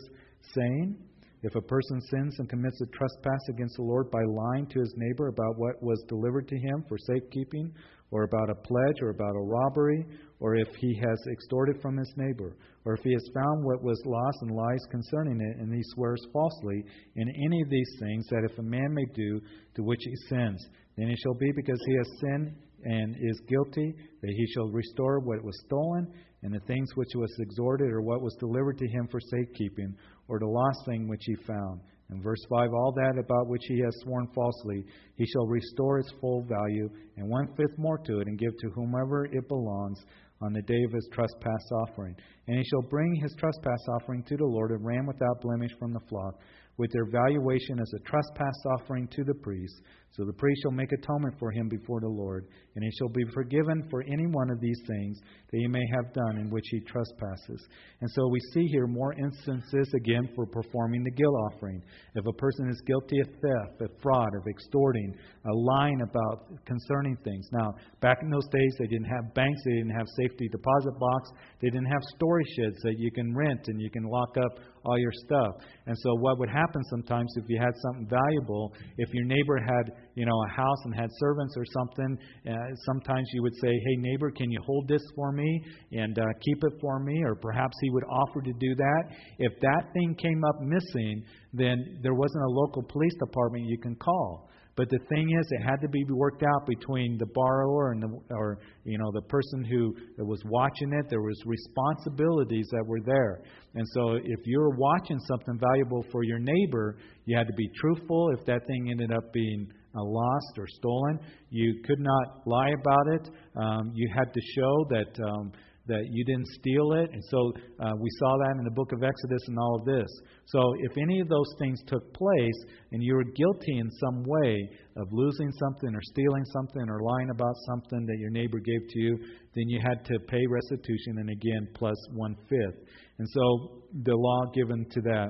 [0.53, 0.97] saying,
[1.45, 4.91] If a person sins and commits a trespass against the Lord by lying to his
[4.97, 7.71] neighbor about what was delivered to him for safekeeping,
[8.09, 10.03] or about a pledge, or about a robbery,
[10.39, 14.01] or if he has extorted from his neighbor, or if he has found what was
[14.07, 16.83] lost and lies concerning it, and he swears falsely
[17.15, 19.39] in any of these things, that if a man may do
[19.75, 22.55] to which he sins, then it shall be because he has sinned
[22.85, 26.11] and is guilty, that he shall restore what was stolen,
[26.45, 29.95] and the things which was exhorted or what was delivered to him for safekeeping,
[30.27, 31.81] or the lost thing which he found.
[32.11, 36.13] In verse 5, all that about which he has sworn falsely, he shall restore its
[36.21, 39.99] full value, and one fifth more to it, and give to whomever it belongs
[40.39, 42.15] on the day of his trespass offering.
[42.47, 45.93] And he shall bring his trespass offering to the Lord, a ram without blemish from
[45.93, 46.39] the flock,
[46.77, 49.81] with their valuation as a trespass offering to the priest.
[50.15, 53.25] So the priest shall make atonement for him before the Lord, and he shall be
[53.33, 55.19] forgiven for any one of these things
[55.51, 57.67] that he may have done in which he trespasses.
[57.99, 61.81] And so we see here more instances again for performing the guilt offering.
[62.15, 67.17] If a person is guilty of theft, of fraud, of extorting, a lying about concerning
[67.17, 67.47] things.
[67.51, 71.29] Now, back in those days, they didn't have banks, they didn't have safety deposit box,
[71.61, 74.97] they didn't have storage sheds that you can rent and you can lock up all
[74.97, 75.55] your stuff.
[75.87, 79.91] And so what would happen sometimes if you had something valuable, if your neighbor had,
[80.15, 82.17] you know, a house and had servants or something,
[82.49, 86.25] uh, sometimes you would say, "Hey neighbor, can you hold this for me and uh,
[86.41, 89.03] keep it for me?" Or perhaps he would offer to do that.
[89.39, 91.23] If that thing came up missing,
[91.53, 94.49] then there wasn't a local police department you can call.
[94.75, 98.09] But the thing is, it had to be worked out between the borrower and the,
[98.31, 101.05] or you know, the person who was watching it.
[101.09, 103.41] There was responsibilities that were there.
[103.75, 108.31] And so, if you're watching something valuable for your neighbor, you had to be truthful.
[108.37, 109.67] If that thing ended up being
[110.01, 113.29] lost or stolen, you could not lie about it.
[113.55, 115.23] Um, you had to show that.
[115.23, 115.51] Um,
[115.87, 117.09] that you didn't steal it.
[117.11, 120.09] And so uh, we saw that in the book of Exodus and all of this.
[120.47, 122.59] So if any of those things took place
[122.91, 127.29] and you were guilty in some way of losing something or stealing something or lying
[127.29, 129.17] about something that your neighbor gave to you,
[129.53, 132.81] then you had to pay restitution and again plus one fifth.
[133.19, 135.29] And so the law given to that.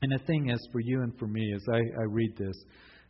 [0.00, 2.56] And the thing is, for you and for me, as I, I read this,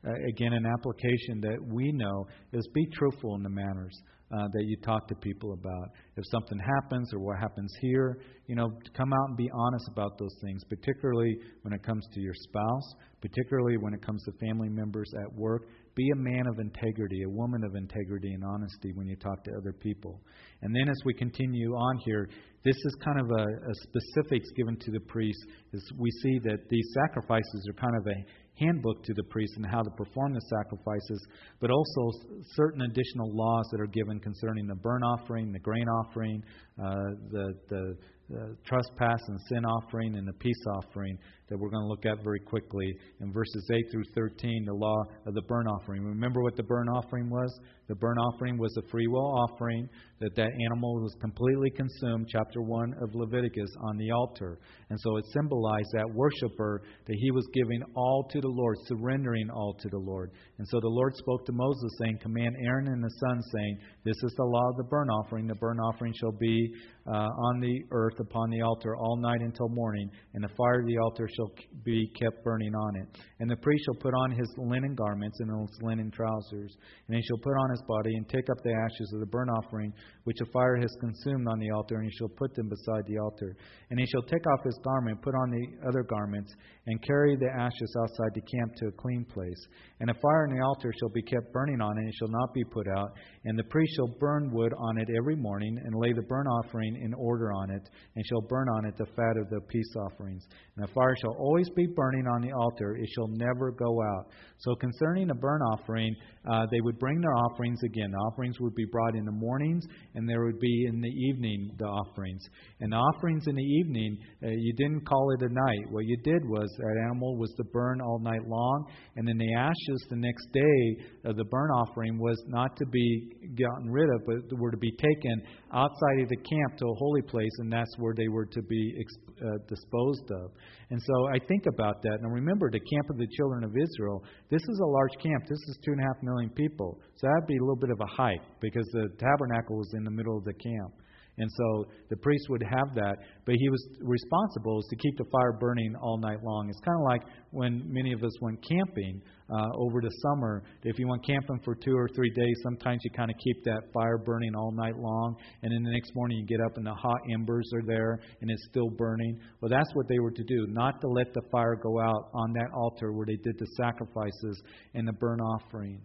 [0.07, 4.65] uh, again, an application that we know is be truthful in the manners uh, that
[4.65, 5.89] you talk to people about.
[6.17, 10.19] If something happens or what happens here, you know, come out and be honest about
[10.19, 14.69] those things, particularly when it comes to your spouse, particularly when it comes to family
[14.69, 15.69] members at work.
[15.95, 19.51] Be a man of integrity, a woman of integrity and honesty when you talk to
[19.57, 20.21] other people.
[20.63, 22.29] And then as we continue on here,
[22.65, 25.39] this is kind of a, a specifics given to the priest.
[25.73, 28.25] Is we see that these sacrifices are kind of a
[28.59, 31.27] handbook to the priests and how to perform the sacrifices,
[31.61, 32.11] but also
[32.55, 36.43] certain additional laws that are given concerning the burnt offering, the grain offering,
[36.83, 36.95] uh,
[37.31, 37.97] the, the
[38.35, 41.19] uh, trespass and sin offering, and the peace offering
[41.49, 45.03] that we're going to look at very quickly in verses 8 through 13, the law
[45.27, 46.05] of the burnt offering.
[46.05, 47.51] Remember what the burnt offering was?
[47.89, 49.89] The burnt offering was a free will offering
[50.21, 54.59] that that animal was completely consumed, chapter 1 of Leviticus, on the altar.
[54.91, 59.49] And so it symbolized that worshiper that he was giving all to the Lord, surrendering
[59.51, 60.33] all to the Lord.
[60.59, 64.17] And so the Lord spoke to Moses, saying, Command Aaron and the sons, saying, This
[64.23, 65.47] is the law of the burnt offering.
[65.47, 66.73] The burnt offering shall be
[67.07, 70.87] uh, on the earth upon the altar all night until morning, and the fire of
[70.87, 71.51] the altar shall
[71.85, 73.07] be kept burning on it.
[73.39, 77.23] And the priest shall put on his linen garments and his linen trousers, and he
[77.23, 79.93] shall put on his body and take up the ashes of the burnt offering
[80.25, 83.19] which the fire has consumed on the altar, and he shall put them beside the
[83.19, 83.57] altar.
[83.91, 86.53] And he shall take off his garment, put on the other garments,
[86.89, 89.67] and carry the ashes outside the camp to a clean place.
[90.01, 92.33] And a fire on the altar shall be kept burning on it, and it shall
[92.33, 93.13] not be put out.
[93.45, 96.97] And the priest shall burn wood on it every morning, and lay the burnt offering
[97.03, 97.83] in order on it,
[98.17, 100.47] and shall burn on it the fat of the peace offerings.
[100.77, 104.33] And the fire shall always be burning on the altar, it shall never go out.
[104.61, 106.17] So concerning the burnt offering,
[106.51, 108.11] uh, they would bring their offerings again.
[108.11, 111.71] The offerings would be brought in the mornings, and there would be in the evening
[111.79, 112.43] the offerings.
[112.81, 115.91] And the offerings in the evening, uh, you didn't call it a night.
[115.91, 118.87] What you did was that animal was to burn all night long,
[119.17, 123.33] and then the ashes the next day of the burnt offering was not to be
[123.59, 127.23] gotten rid of, but were to be taken outside of the camp to a holy
[127.23, 128.95] place, and that's where they were to be
[129.43, 130.51] uh, disposed of.
[130.91, 132.19] And so I think about that.
[132.23, 135.45] And remember, the camp of the children of Israel, this is a large camp.
[135.49, 136.99] This is two and a half million people.
[137.17, 140.11] So that'd be a little bit of a hike because the tabernacle was in the
[140.11, 140.95] middle of the camp.
[141.39, 145.53] And so the priest would have that, but he was responsible to keep the fire
[145.53, 146.69] burning all night long.
[146.69, 147.23] It's kind of like
[147.53, 150.65] when many of us went camping uh, over the summer.
[150.83, 153.83] If you went camping for two or three days, sometimes you kind of keep that
[153.95, 156.95] fire burning all night long, and then the next morning you get up and the
[156.95, 159.39] hot embers are there and it's still burning.
[159.61, 162.53] Well, that's what they were to do, not to let the fire go out on
[162.55, 164.61] that altar where they did the sacrifices
[164.95, 166.01] and the burnt offering.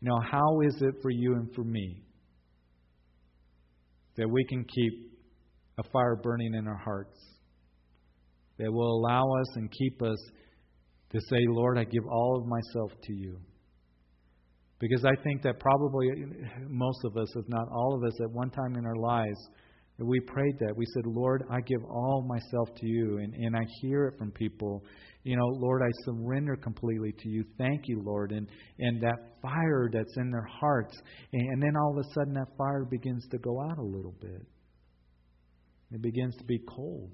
[0.00, 2.05] You know, how is it for you and for me?
[4.16, 5.12] That we can keep
[5.78, 7.18] a fire burning in our hearts
[8.58, 10.18] that will allow us and keep us
[11.12, 13.38] to say, Lord, I give all of myself to you.
[14.78, 16.08] Because I think that probably
[16.68, 19.38] most of us, if not all of us, at one time in our lives,
[19.98, 20.76] we prayed that.
[20.76, 23.18] We said, Lord, I give all myself to you.
[23.18, 24.84] And, and I hear it from people
[25.26, 27.44] you know, Lord, I surrender completely to you.
[27.58, 28.30] Thank you, Lord.
[28.30, 30.96] And, and that fire that's in their hearts.
[31.32, 34.14] And, and then all of a sudden that fire begins to go out a little
[34.20, 34.46] bit.
[35.90, 37.10] It begins to be cold.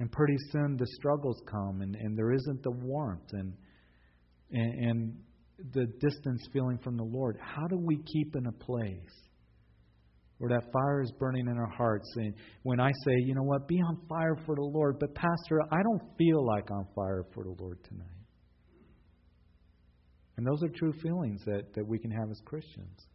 [0.00, 3.52] And pretty soon the struggles come and, and there isn't the warmth and,
[4.50, 5.16] and, and
[5.72, 7.38] the distance feeling from the Lord.
[7.40, 9.25] How do we keep in a place
[10.38, 12.12] where that fire is burning in our hearts.
[12.16, 15.60] And when I say, you know what, be on fire for the Lord, but Pastor,
[15.70, 18.06] I don't feel like on fire for the Lord tonight.
[20.36, 23.06] And those are true feelings that, that we can have as Christians.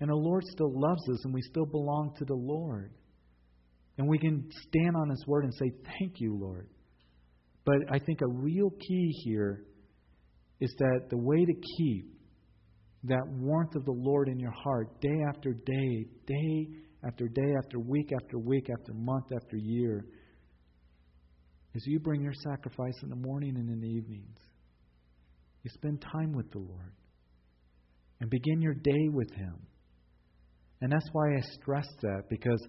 [0.00, 2.92] And the Lord still loves us, and we still belong to the Lord.
[3.96, 6.68] And we can stand on His Word and say, Thank you, Lord.
[7.64, 9.64] But I think a real key here
[10.60, 12.17] is that the way to keep
[13.04, 16.68] that warmth of the Lord in your heart day after day, day
[17.06, 20.04] after day, after week after week, after month after year,
[21.76, 24.38] as you bring your sacrifice in the morning and in the evenings.
[25.62, 26.92] You spend time with the Lord
[28.20, 29.54] and begin your day with Him.
[30.80, 32.64] And that's why I stress that, because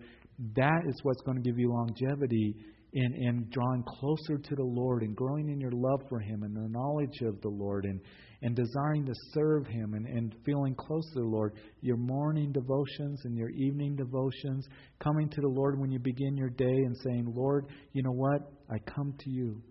[0.55, 2.55] that is what's going to give you longevity
[2.93, 6.55] in, in drawing closer to the Lord and growing in your love for Him and
[6.55, 7.99] the knowledge of the Lord and,
[8.41, 11.53] and desiring to serve Him and, and feeling close to the Lord.
[11.81, 14.67] Your morning devotions and your evening devotions,
[14.99, 18.51] coming to the Lord when you begin your day and saying, Lord, you know what?
[18.71, 19.61] I come to you.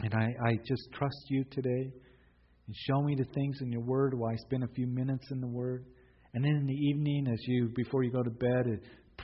[0.00, 1.92] And I, I just trust you today.
[2.66, 5.40] And show me the things in your word while I spend a few minutes in
[5.40, 5.84] the word.
[6.32, 8.80] And then in the evening, as you, before you go to bed,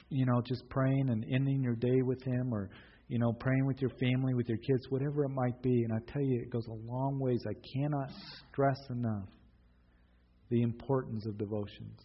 [0.09, 2.71] you know, just praying and ending your day with Him or,
[3.09, 5.85] you know, praying with your family, with your kids, whatever it might be.
[5.85, 7.43] And I tell you, it goes a long ways.
[7.49, 8.11] I cannot
[8.51, 9.29] stress enough
[10.51, 11.99] the importance of devotions,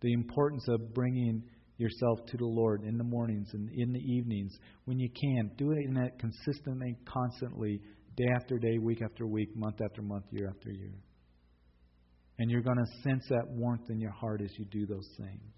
[0.00, 1.42] the importance of bringing
[1.78, 4.52] yourself to the Lord in the mornings and in the evenings
[4.84, 5.50] when you can.
[5.56, 7.80] Do it in that consistently, constantly,
[8.16, 10.94] day after day, week after week, month after month, year after year.
[12.38, 15.52] And you're going to sense that warmth in your heart as you do those things.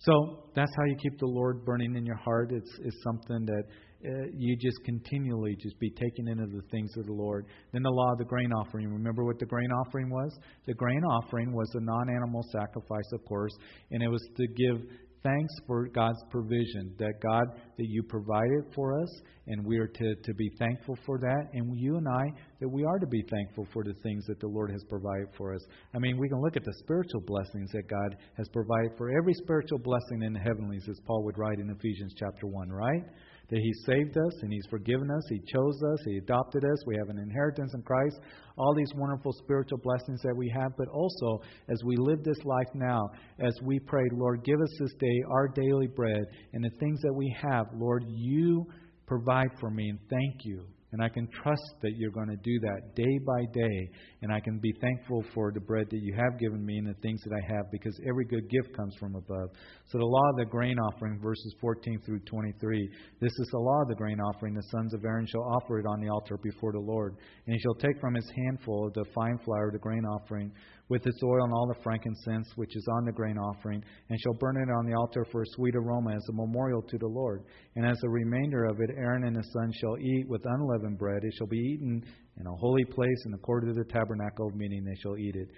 [0.00, 2.52] So that's how you keep the Lord burning in your heart.
[2.52, 3.62] It's, it's something that
[4.06, 7.46] uh, you just continually just be taken into the things of the Lord.
[7.72, 8.92] Then the law of the grain offering.
[8.92, 10.38] Remember what the grain offering was?
[10.66, 13.52] The grain offering was a non animal sacrifice, of course,
[13.90, 14.88] and it was to give
[15.22, 19.08] thanks for God's provision, that God, that you provided for us,
[19.46, 21.48] and we are to, to be thankful for that.
[21.52, 22.24] And you and I,
[22.60, 25.54] that we are to be thankful for the things that the Lord has provided for
[25.54, 25.60] us.
[25.94, 29.34] I mean, we can look at the spiritual blessings that God has provided for every
[29.34, 33.04] spiritual blessing in the heavenlies, as Paul would write in Ephesians chapter 1, right?
[33.50, 36.96] That He saved us and He's forgiven us, He chose us, He adopted us, we
[36.96, 38.18] have an inheritance in Christ,
[38.56, 42.68] all these wonderful spiritual blessings that we have, but also as we live this life
[42.74, 43.08] now,
[43.38, 47.14] as we pray, Lord, give us this day our daily bread and the things that
[47.14, 48.66] we have, Lord, you
[49.06, 50.64] provide for me and thank you.
[50.92, 53.90] And I can trust that you're going to do that day by day.
[54.22, 56.98] And I can be thankful for the bread that you have given me and the
[57.02, 59.50] things that I have because every good gift comes from above.
[59.88, 62.90] So the law of the grain offering, verses 14 through 23.
[63.20, 64.54] This is the law of the grain offering.
[64.54, 67.16] The sons of Aaron shall offer it on the altar before the Lord.
[67.46, 70.50] And he shall take from his handful of the fine flour the grain offering
[70.88, 74.34] with its oil and all the frankincense which is on the grain offering, and shall
[74.34, 77.44] burn it on the altar for a sweet aroma as a memorial to the Lord.
[77.76, 81.24] And as the remainder of it, Aaron and his sons shall eat with unleavened bread.
[81.24, 82.02] It shall be eaten
[82.38, 84.84] in a holy place in the court of the tabernacle of meeting.
[84.84, 85.48] They shall eat it.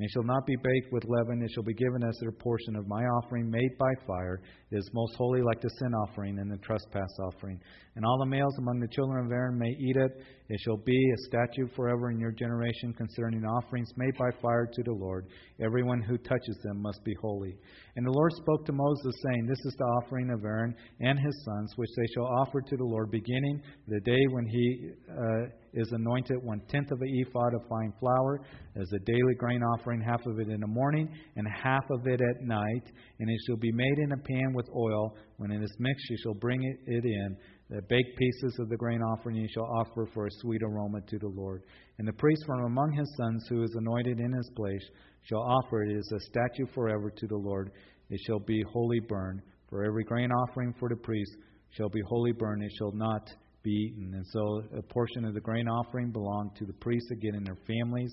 [0.00, 1.42] And it shall not be baked with leaven.
[1.42, 4.40] It shall be given as a portion of my offering made by fire.
[4.70, 7.60] It is most holy, like the sin offering and the trespass offering.
[8.00, 10.24] And all the males among the children of Aaron may eat it.
[10.48, 14.82] It shall be a statute forever in your generation concerning offerings made by fire to
[14.82, 15.26] the Lord.
[15.62, 17.54] Everyone who touches them must be holy.
[17.96, 21.44] And the Lord spoke to Moses, saying, This is the offering of Aaron and his
[21.44, 25.92] sons, which they shall offer to the Lord, beginning the day when he uh, is
[25.92, 28.40] anointed, one tenth of an ephah of fine flour,
[28.76, 32.20] as a daily grain offering, half of it in the morning, and half of it
[32.20, 32.84] at night.
[33.18, 35.14] And it shall be made in a pan with oil.
[35.36, 37.36] When it is mixed, you shall bring it in.
[37.70, 41.18] The baked pieces of the grain offering you shall offer for a sweet aroma to
[41.20, 41.62] the Lord.
[41.98, 44.82] And the priest from among his sons, who is anointed in his place,
[45.22, 47.70] shall offer it as a statute forever to the Lord.
[48.08, 49.42] It shall be wholly burned.
[49.68, 51.30] For every grain offering for the priest
[51.70, 52.64] shall be wholly burned.
[52.64, 53.30] It shall not
[53.62, 54.14] be eaten.
[54.14, 57.58] And so a portion of the grain offering belonged to the priests again and their
[57.68, 58.12] families.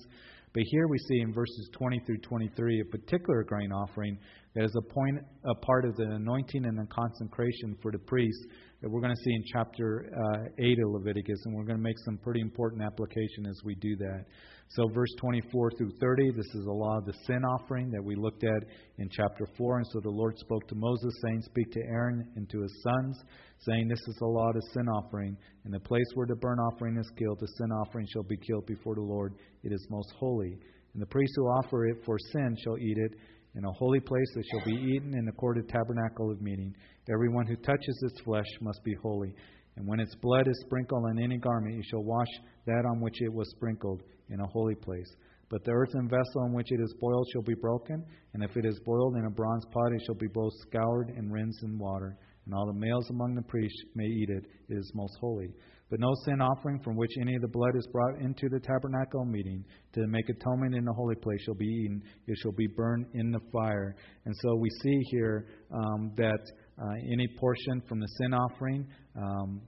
[0.52, 4.18] But here we see in verses 20 through 23 a particular grain offering
[4.54, 8.46] that is a, point, a part of the anointing and the consecration for the priests
[8.80, 11.82] that we're going to see in chapter uh, 8 of Leviticus, and we're going to
[11.82, 14.24] make some pretty important application as we do that.
[14.68, 18.14] So, verse 24 through 30, this is the law of the sin offering that we
[18.14, 18.62] looked at
[18.98, 19.78] in chapter 4.
[19.78, 23.18] And so the Lord spoke to Moses, saying, Speak to Aaron and to his sons,
[23.66, 25.36] saying, This is the law of the sin offering.
[25.64, 28.66] In the place where the burnt offering is killed, the sin offering shall be killed
[28.66, 29.34] before the Lord.
[29.64, 30.56] It is most holy.
[30.92, 33.12] And the priest who offer it for sin shall eat it
[33.54, 36.74] in a holy place that shall be eaten in the court of tabernacle of meeting.
[37.12, 39.34] Everyone who touches its flesh must be holy.
[39.76, 42.28] And when its blood is sprinkled on any garment, you shall wash
[42.66, 45.08] that on which it was sprinkled in a holy place.
[45.50, 48.66] But the earthen vessel in which it is boiled shall be broken, and if it
[48.66, 52.18] is boiled in a bronze pot, it shall be both scoured and rinsed in water.
[52.44, 54.44] And all the males among the priests may eat it.
[54.68, 55.48] It is most holy.
[55.90, 59.24] But no sin offering from which any of the blood is brought into the tabernacle
[59.24, 62.02] meeting to make atonement in the holy place shall be eaten.
[62.26, 63.96] It shall be burned in the fire.
[64.26, 66.40] And so we see here um, that
[66.78, 69.62] uh, any portion from the sin offering um,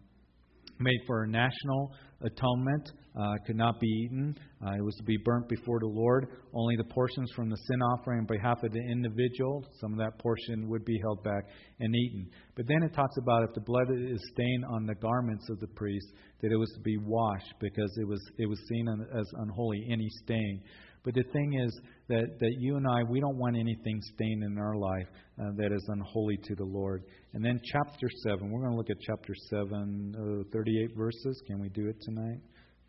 [0.80, 4.36] made for a national atonement uh, could not be eaten.
[4.64, 6.28] Uh, it was to be burnt before the Lord.
[6.54, 10.18] Only the portions from the sin offering on behalf of the individual, some of that
[10.18, 11.44] portion would be held back
[11.80, 12.28] and eaten.
[12.56, 15.68] But then it talks about if the blood is stained on the garments of the
[15.68, 16.06] priest,
[16.42, 20.08] that it was to be washed because it was it was seen as unholy, any
[20.24, 20.62] stain.
[21.02, 21.80] But the thing is
[22.10, 25.06] that, that you and I, we don't want anything stained in our life
[25.40, 27.04] uh, that is unholy to the Lord.
[27.34, 31.42] And then chapter 7, we're going to look at chapter 7, uh, 38 verses.
[31.46, 32.40] Can we do it tonight?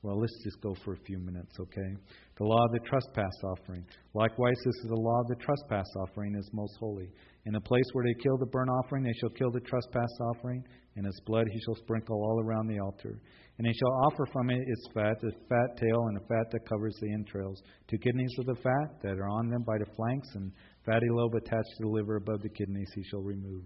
[0.01, 1.91] Well, let's just go for a few minutes, okay?
[2.39, 3.85] The law of the trespass offering.
[4.15, 7.07] Likewise, this is the law of the trespass offering is most holy.
[7.45, 10.63] In the place where they kill the burnt offering, they shall kill the trespass offering,
[10.95, 13.21] and its blood he shall sprinkle all around the altar.
[13.61, 16.67] And he shall offer from it its fat, the fat tail, and the fat that
[16.67, 20.27] covers the entrails, two kidneys of the fat that are on them by the flanks,
[20.33, 20.51] and
[20.83, 23.61] fatty lobe attached to the liver above the kidneys he shall remove.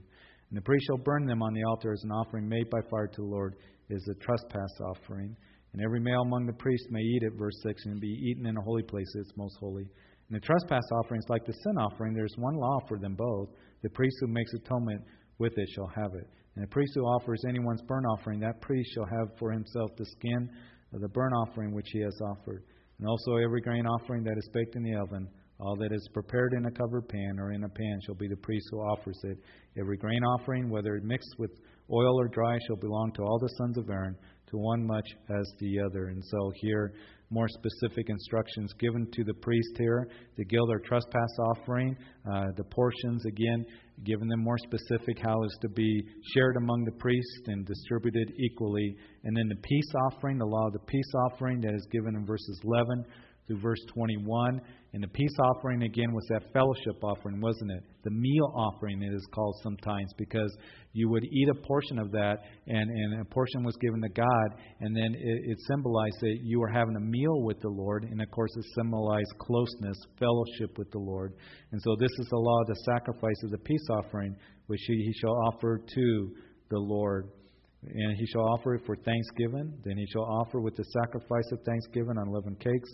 [0.49, 3.07] And the priest shall burn them on the altar as an offering made by fire
[3.07, 3.55] to the Lord,
[3.89, 5.33] is a trespass offering.
[5.71, 8.57] And every male among the priests may eat it, verse 6, and be eaten in
[8.57, 9.87] a holy place, it's most holy.
[10.27, 12.13] And the trespass offering is like the sin offering.
[12.13, 13.47] There's one law for them both.
[13.81, 15.03] The priest who makes atonement
[15.37, 16.27] with it shall have it.
[16.55, 20.05] And a priest who offers anyone's burnt offering, that priest shall have for himself the
[20.05, 20.49] skin
[20.93, 22.63] of the burnt offering which he has offered.
[22.99, 25.27] And also every grain offering that is baked in the oven,
[25.59, 28.37] all that is prepared in a covered pan or in a pan shall be the
[28.37, 29.37] priest who offers it.
[29.77, 31.51] Every grain offering, whether mixed with
[31.91, 34.15] oil or dry, shall belong to all the sons of Aaron
[34.47, 36.07] to one much as the other.
[36.07, 36.93] And so here,
[37.35, 40.07] more specific instructions given to the priest here
[40.37, 41.95] to guilt or trespass offering.
[42.25, 43.65] Uh, the portions, again,
[44.05, 46.01] giving them more specific how is to be
[46.33, 48.95] shared among the priests and distributed equally.
[49.25, 52.25] And then the peace offering, the law of the peace offering that is given in
[52.25, 53.03] verses 11
[53.47, 54.61] through verse 21.
[54.93, 57.83] And the peace offering, again, was that fellowship offering, wasn't it?
[58.03, 60.55] The meal offering, it is called sometimes, because
[60.93, 62.37] you would eat a portion of that,
[62.67, 64.47] and, and a portion was given to God,
[64.79, 68.21] and then it, it symbolized that you were having a meal with the Lord, and
[68.21, 71.33] of course, it symbolized closeness, fellowship with the Lord.
[71.73, 74.33] And so, this is the law of the sacrifice of the peace offering,
[74.67, 76.31] which he, he shall offer to
[76.69, 77.31] the Lord.
[77.83, 79.71] And he shall offer it for thanksgiving.
[79.83, 82.89] Then he shall offer with the sacrifice of thanksgiving unleavened cakes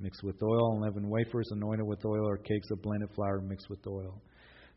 [0.00, 3.86] mixed with oil, unleavened wafers anointed with oil, or cakes of blended flour mixed with
[3.86, 4.22] oil.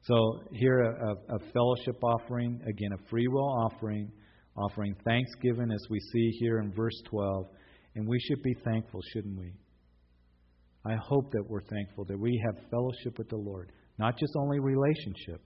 [0.04, 4.10] So here, a, a, fellowship offering, again, a free will offering,
[4.56, 7.48] offering thanksgiving as we see here in verse 12.
[7.96, 9.54] And we should be thankful, shouldn't we?
[10.86, 14.60] I hope that we're thankful that we have fellowship with the Lord, not just only
[14.60, 15.42] relationship.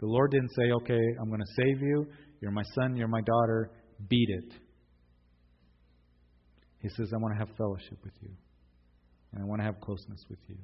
[0.00, 2.06] The Lord didn't say, okay, I'm going to save you.
[2.40, 3.70] You're my son, you're my daughter.
[4.08, 4.54] Beat it.
[6.80, 8.30] He says, I want to have fellowship with you.
[9.32, 10.56] And I want to have closeness with you.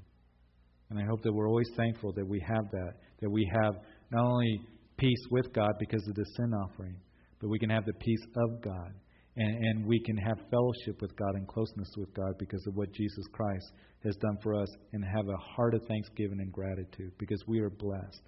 [0.90, 3.74] And I hope that we're always thankful that we have that, that we have
[4.10, 4.60] not only
[4.96, 6.96] peace with God because of the sin offering,
[7.40, 8.92] but we can have the peace of God.
[9.36, 12.92] And, and we can have fellowship with God and closeness with God because of what
[12.92, 13.70] Jesus Christ
[14.02, 17.70] has done for us and have a heart of thanksgiving and gratitude because we are
[17.70, 18.22] blessed.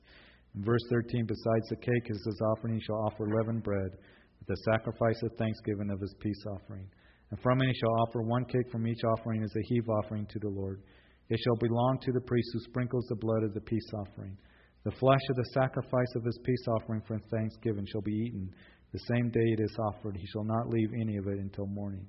[0.54, 3.90] In verse 13, besides the cake as his offering, he shall offer leavened bread
[4.38, 6.86] with the sacrifice of thanksgiving of his peace offering.
[7.30, 10.26] And from it he shall offer one cake from each offering as a heave offering
[10.26, 10.82] to the Lord.
[11.28, 14.36] It shall belong to the priest who sprinkles the blood of the peace offering.
[14.84, 18.50] The flesh of the sacrifice of his peace offering for thanksgiving shall be eaten.
[18.92, 22.08] The same day it is offered, he shall not leave any of it until morning.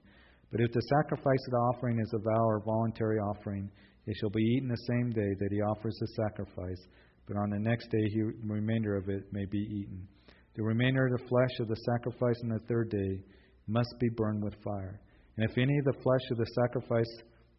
[0.51, 3.69] But if the sacrifice of the offering is a vow or voluntary offering,
[4.07, 6.81] it shall be eaten the same day that he offers the sacrifice.
[7.27, 10.07] But on the next day, the remainder of it may be eaten.
[10.55, 13.23] The remainder of the flesh of the sacrifice on the third day
[13.67, 14.99] must be burned with fire.
[15.37, 17.13] And if any of the flesh of the sacrifice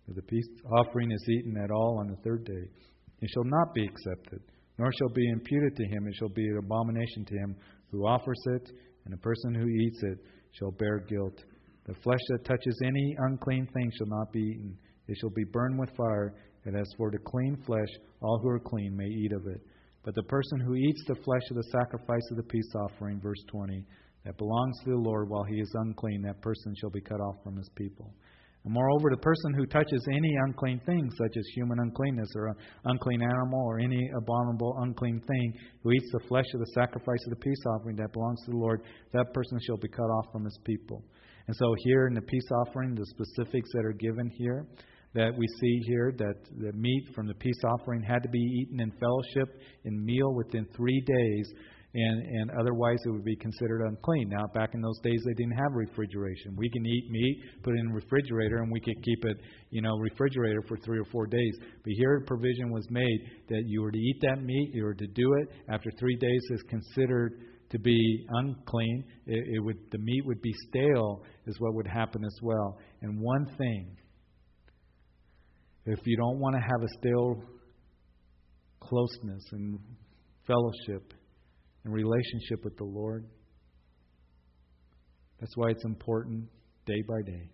[0.08, 0.46] of the peace
[0.78, 2.68] offering is eaten at all on the third day,
[3.20, 4.40] it shall not be accepted,
[4.78, 6.06] nor shall be imputed to him.
[6.06, 7.56] It shall be an abomination to him
[7.90, 8.70] who offers it,
[9.04, 10.18] and the person who eats it
[10.58, 11.38] shall bear guilt.
[11.86, 14.76] The flesh that touches any unclean thing shall not be eaten.
[15.08, 16.34] It shall be burned with fire.
[16.64, 17.88] And as for the clean flesh,
[18.20, 19.60] all who are clean may eat of it.
[20.04, 23.42] But the person who eats the flesh of the sacrifice of the peace offering, verse
[23.48, 23.84] 20,
[24.24, 27.36] that belongs to the Lord while he is unclean, that person shall be cut off
[27.42, 28.12] from his people.
[28.64, 32.54] And moreover, the person who touches any unclean thing, such as human uncleanness or an
[32.84, 35.52] unclean animal or any abominable unclean thing,
[35.82, 38.56] who eats the flesh of the sacrifice of the peace offering that belongs to the
[38.56, 41.02] Lord, that person shall be cut off from his people.
[41.48, 44.64] And so, here in the peace offering, the specifics that are given here,
[45.14, 48.80] that we see here that the meat from the peace offering had to be eaten
[48.80, 51.52] in fellowship in meal within three days
[51.95, 54.30] and, and otherwise it would be considered unclean.
[54.30, 56.55] Now, back in those days, they didn't have refrigeration.
[56.57, 59.36] We can eat meat, put it in a refrigerator, and we can keep it,
[59.70, 61.55] you know, refrigerator for three or four days.
[61.61, 63.18] But here, provision was made
[63.51, 66.43] that you were to eat that meat, you were to do it after three days
[66.51, 67.40] is considered
[67.70, 69.05] to be unclean.
[69.26, 72.78] It, it would the meat would be stale, is what would happen as well.
[73.03, 73.97] And one thing,
[75.84, 77.43] if you don't want to have a stale
[78.80, 79.78] closeness and
[80.47, 81.12] fellowship
[81.85, 83.26] and relationship with the Lord,
[85.41, 86.49] that's why it's important
[86.87, 87.51] day by day.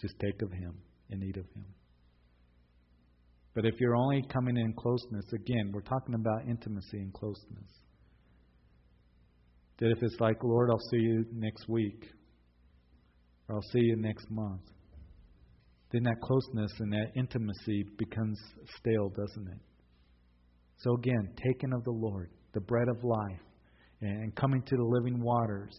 [0.00, 0.74] Just take of Him
[1.10, 1.66] and eat of Him.
[3.54, 7.70] But if you're only coming in closeness, again, we're talking about intimacy and closeness.
[9.78, 12.04] That if it's like, Lord, I'll see you next week,
[13.48, 14.62] or I'll see you next month,
[15.92, 18.38] then that closeness and that intimacy becomes
[18.76, 19.60] stale, doesn't it?
[20.78, 23.40] So again, taken of the Lord, the bread of life,
[24.00, 25.76] and coming to the living waters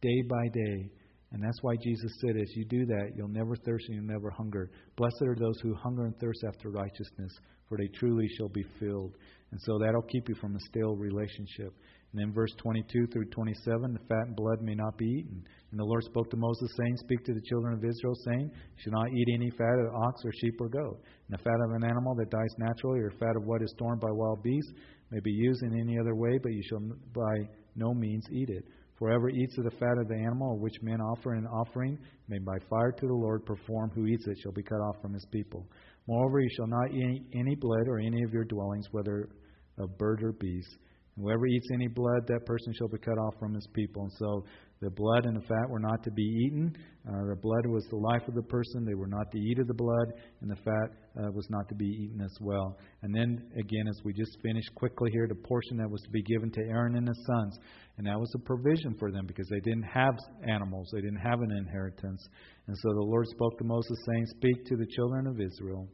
[0.00, 0.90] day by day.
[1.32, 4.30] And that's why Jesus said, as you do that, you'll never thirst and you'll never
[4.30, 4.70] hunger.
[4.96, 7.32] Blessed are those who hunger and thirst after righteousness,
[7.68, 9.16] for they truly shall be filled.
[9.50, 11.72] And so that'll keep you from a stale relationship.
[12.12, 15.42] And then verse 22 through 27, the fat and blood may not be eaten.
[15.70, 18.82] And the Lord spoke to Moses, saying, Speak to the children of Israel, saying, You
[18.84, 21.00] shall not eat any fat of ox or sheep or goat.
[21.28, 23.98] And the fat of an animal that dies naturally, or fat of what is torn
[23.98, 24.72] by wild beasts,
[25.12, 26.80] may be used in any other way, but you shall
[27.14, 28.64] by no means eat it.
[28.98, 31.98] For whoever eats of the fat of the animal, which men offer in offering,
[32.28, 33.90] may by fire to the Lord perform.
[33.94, 35.66] Who eats it shall be cut off from his people.
[36.08, 39.28] Moreover, you shall not eat any blood or any of your dwellings, whether
[39.78, 40.78] of bird or beast.
[41.16, 44.04] Whoever eats any blood, that person shall be cut off from his people.
[44.04, 44.44] And so
[44.82, 46.76] the blood and the fat were not to be eaten.
[47.08, 48.84] Uh, the blood was the life of the person.
[48.84, 51.74] They were not to eat of the blood, and the fat uh, was not to
[51.76, 52.76] be eaten as well.
[53.02, 56.22] And then, again, as we just finished quickly here, the portion that was to be
[56.22, 57.58] given to Aaron and his sons.
[57.96, 60.14] And that was a provision for them because they didn't have
[60.48, 62.26] animals, they didn't have an inheritance.
[62.66, 65.86] And so the Lord spoke to Moses, saying, Speak to the children of Israel,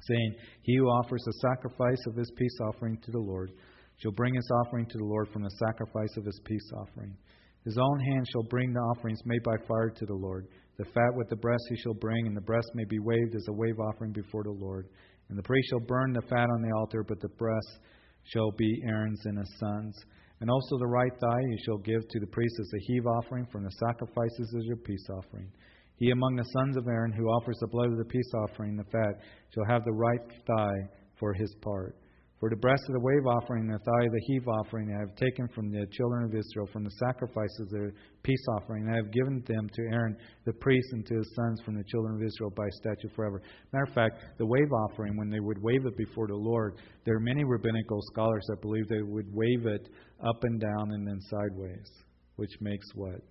[0.00, 3.52] saying, He who offers a sacrifice of his peace offering to the Lord
[3.98, 7.16] shall bring his offering to the Lord from the sacrifice of his peace offering.
[7.64, 10.48] His own hand shall bring the offerings made by fire to the Lord.
[10.78, 13.46] The fat with the breast he shall bring, and the breast may be waved as
[13.48, 14.88] a wave offering before the Lord.
[15.28, 17.78] And the priest shall burn the fat on the altar, but the breast
[18.24, 19.96] shall be Aaron's and his sons.
[20.40, 23.46] And also the right thigh you shall give to the priest as a heave offering
[23.46, 25.52] from the sacrifices of your peace offering.
[25.96, 28.84] He among the sons of Aaron who offers the blood of the peace offering, the
[28.90, 29.20] fat,
[29.54, 30.88] shall have the right thigh
[31.20, 31.94] for his part.
[32.42, 34.98] For the breast of the wave offering and the thigh of the heave offering I
[34.98, 37.92] have taken from the children of Israel, from the sacrifices of the
[38.24, 41.76] peace offering, I have given them to Aaron the priest and to his sons from
[41.76, 43.40] the children of Israel by statute forever.
[43.72, 47.14] Matter of fact, the wave offering, when they would wave it before the Lord, there
[47.14, 49.88] are many rabbinical scholars that believe they would wave it
[50.26, 51.88] up and down and then sideways,
[52.34, 53.22] which makes what?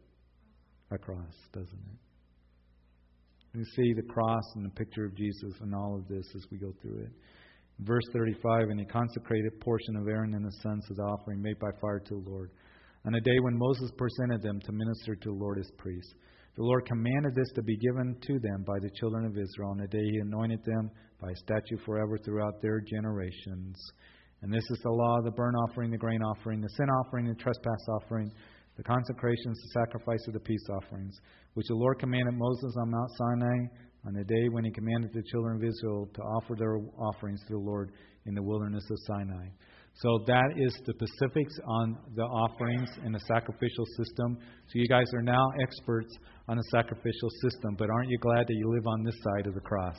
[0.92, 2.00] A cross, doesn't it?
[3.60, 6.58] You see the cross and the picture of Jesus and all of this as we
[6.58, 7.12] go through it.
[7.82, 11.72] Verse 35 And he consecrated portion of Aaron and his sons as offering made by
[11.82, 12.52] fire to the Lord.
[13.06, 16.14] On a day when Moses presented them to minister to the Lord as priests.
[16.56, 19.78] The Lord commanded this to be given to them by the children of Israel on
[19.78, 23.80] the day he anointed them by statute forever throughout their generations.
[24.42, 27.36] And this is the law the burnt offering, the grain offering, the sin offering, the
[27.36, 28.32] trespass offering,
[28.76, 31.16] the consecrations, the sacrifice of the peace offerings,
[31.54, 33.58] which the Lord commanded Moses on Mount Sinai
[34.06, 37.54] on the day when he commanded the children of Israel to offer their offerings to
[37.54, 37.92] the Lord
[38.26, 39.48] in the wilderness of Sinai.
[39.96, 44.38] So that is the specifics on the offerings and the sacrificial system.
[44.68, 46.16] So you guys are now experts
[46.48, 49.54] on the sacrificial system, but aren't you glad that you live on this side of
[49.54, 49.98] the cross?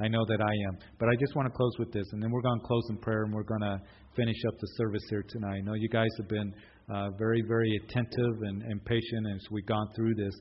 [0.00, 0.78] I know that I am.
[0.98, 2.96] But I just want to close with this, and then we're going to close in
[2.98, 3.78] prayer, and we're going to
[4.16, 5.58] finish up the service here tonight.
[5.58, 6.52] I know you guys have been
[6.92, 10.34] uh, very, very attentive and, and patient as we've gone through this.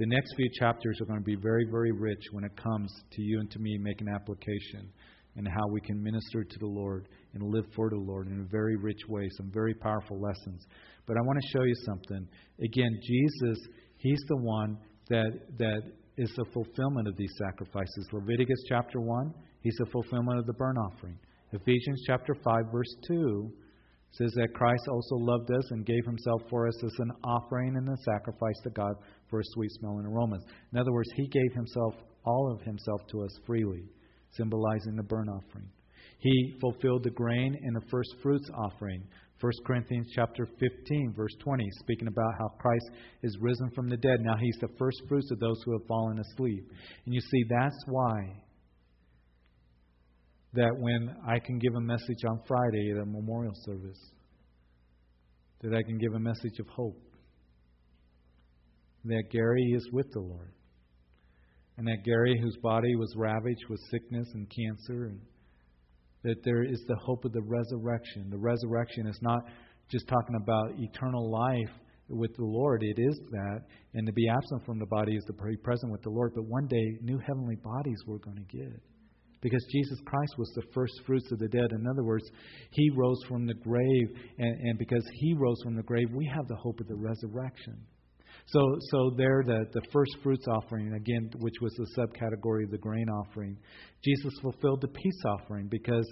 [0.00, 3.20] The next few chapters are going to be very, very rich when it comes to
[3.20, 4.90] you and to me making application
[5.36, 8.50] and how we can minister to the Lord and live for the Lord in a
[8.50, 10.64] very rich way, some very powerful lessons.
[11.06, 12.26] But I want to show you something.
[12.64, 13.58] Again, Jesus,
[13.98, 14.78] He's the one
[15.10, 15.82] that, that
[16.16, 18.08] is the fulfillment of these sacrifices.
[18.10, 21.18] Leviticus chapter 1, He's the fulfillment of the burnt offering.
[21.52, 23.52] Ephesians chapter 5, verse 2
[24.12, 27.88] says that Christ also loved us and gave himself for us as an offering and
[27.88, 28.94] a sacrifice to God
[29.30, 30.38] for a sweet smelling aroma.
[30.72, 33.84] In other words, he gave himself, all of himself to us freely,
[34.36, 35.68] symbolizing the burnt offering.
[36.18, 39.02] He fulfilled the grain and the first fruits offering.
[39.40, 42.90] 1 Corinthians chapter 15 verse 20 speaking about how Christ
[43.22, 44.20] is risen from the dead.
[44.20, 46.70] Now he's the first fruits of those who have fallen asleep.
[47.06, 48.34] And you see that's why
[50.52, 53.98] that when I can give a message on Friday at a memorial service,
[55.62, 56.98] that I can give a message of hope.
[59.04, 60.52] That Gary is with the Lord.
[61.78, 65.20] And that Gary, whose body was ravaged with sickness and cancer, and
[66.22, 68.28] that there is the hope of the resurrection.
[68.30, 69.40] The resurrection is not
[69.90, 71.70] just talking about eternal life
[72.10, 73.60] with the Lord, it is that.
[73.94, 76.32] And to be absent from the body is to be present with the Lord.
[76.34, 78.80] But one day, new heavenly bodies we're going to get.
[79.40, 81.72] Because Jesus Christ was the first fruits of the dead.
[81.72, 82.24] In other words,
[82.72, 84.08] He rose from the grave.
[84.38, 87.78] And, and because He rose from the grave, we have the hope of the resurrection.
[88.52, 92.78] So, so there, the, the first fruits offering, again, which was the subcategory of the
[92.78, 93.56] grain offering,
[94.04, 96.06] Jesus fulfilled the peace offering because,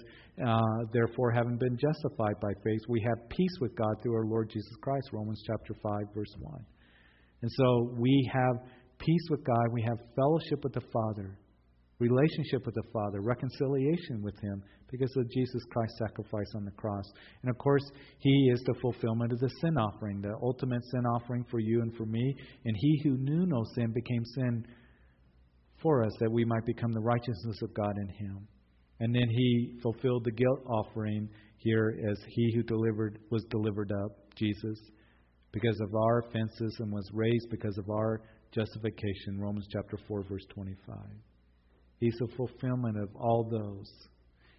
[0.45, 0.61] uh,
[0.93, 4.73] therefore, having been justified by faith, we have peace with God through our Lord Jesus
[4.81, 6.65] Christ, Romans chapter 5, verse 1.
[7.41, 8.55] And so we have
[8.99, 11.37] peace with God, we have fellowship with the Father
[11.99, 17.05] relationship with the Father, reconciliation with Him because of Jesus Christ's sacrifice on the cross.
[17.41, 17.83] And of course,
[18.19, 21.93] He is the fulfillment of the sin offering, the ultimate sin offering for you and
[21.95, 22.35] for me.
[22.65, 24.65] And He who knew no sin became sin
[25.81, 28.47] for us that we might become the righteousness of God in Him.
[29.01, 34.11] And then He fulfilled the guilt offering here as He who delivered was delivered up,
[34.35, 34.79] Jesus,
[35.51, 38.21] because of our offenses and was raised because of our
[38.51, 39.39] justification.
[39.39, 40.95] Romans chapter 4, verse 25.
[41.99, 43.91] He's the fulfillment of all those.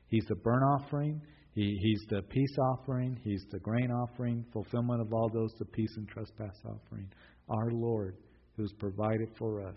[0.09, 1.20] He's the burnt offering.
[1.53, 3.18] He, he's the peace offering.
[3.24, 4.45] He's the grain offering.
[4.53, 7.09] Fulfillment of all those, the peace and trespass offering.
[7.49, 8.16] Our Lord,
[8.57, 9.76] who's provided for us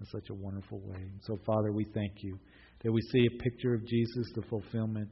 [0.00, 1.10] in such a wonderful way.
[1.22, 2.38] So, Father, we thank you
[2.84, 5.08] that we see a picture of Jesus, the fulfillment,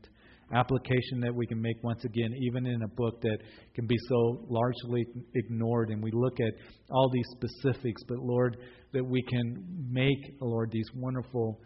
[0.55, 3.38] application that we can make once again, even in a book that
[3.74, 5.90] can be so largely ignored.
[5.90, 6.53] And we look at
[6.90, 8.57] all these specifics, but Lord,
[8.92, 11.61] that we can make, Lord, these wonderful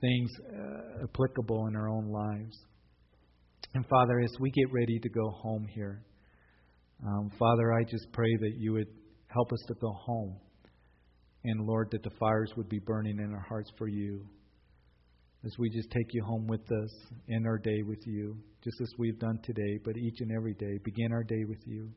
[0.00, 2.56] things uh, applicable in our own lives.
[3.74, 6.02] And Father, as we get ready to go home here,
[7.06, 8.88] um, Father, I just pray that you would
[9.28, 10.36] help us to go home.
[11.44, 14.26] And Lord, that the fires would be burning in our hearts for you.
[15.44, 16.90] As we just take you home with us,
[17.30, 20.78] end our day with you, just as we've done today, but each and every day,
[20.82, 21.90] begin our day with you.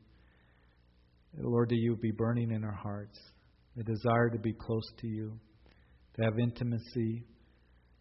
[1.38, 3.18] Lord, that you would be burning in our hearts,
[3.78, 5.32] a desire to be close to you,
[6.16, 7.24] to have intimacy,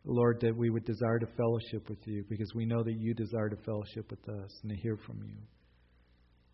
[0.06, 3.50] Lord, that we would desire to fellowship with you because we know that you desire
[3.50, 5.38] to fellowship with us and to hear from you.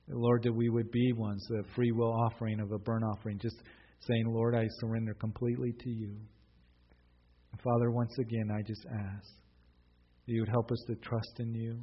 [0.07, 3.55] Lord, that we would be ones, a free will offering of a burnt offering, just
[4.01, 6.15] saying, Lord, I surrender completely to you.
[7.63, 9.27] Father, once again, I just ask
[10.25, 11.79] that you would help us to trust in you,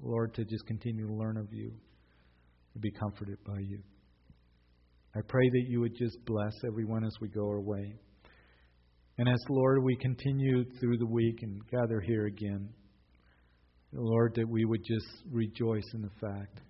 [0.00, 1.72] Lord, to just continue to learn of you,
[2.72, 3.78] to be comforted by you.
[5.14, 7.94] I pray that you would just bless everyone as we go our way.
[9.18, 12.68] And as, Lord, we continue through the week and gather here again,
[13.92, 16.60] Lord, that we would just rejoice in the fact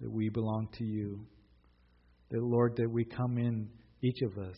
[0.00, 1.26] that we belong to you.
[2.30, 3.68] That, Lord, that we come in,
[4.00, 4.56] each of us,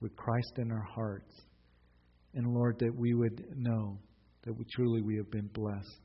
[0.00, 1.32] with Christ in our hearts.
[2.34, 3.98] And, Lord, that we would know
[4.44, 6.00] that we truly we have been blessed.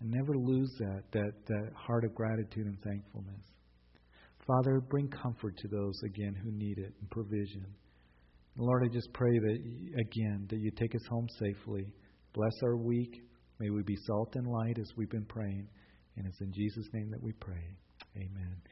[0.00, 3.42] And never lose that, that, that heart of gratitude and thankfulness.
[4.46, 7.66] Father, bring comfort to those, again, who need it and provision.
[8.56, 9.58] Lord, I just pray that,
[9.98, 11.86] again, that you take us home safely.
[12.34, 13.22] Bless our week.
[13.58, 15.68] May we be salt and light as we've been praying.
[16.16, 17.62] And it's in Jesus' name that we pray.
[18.16, 18.62] Amen.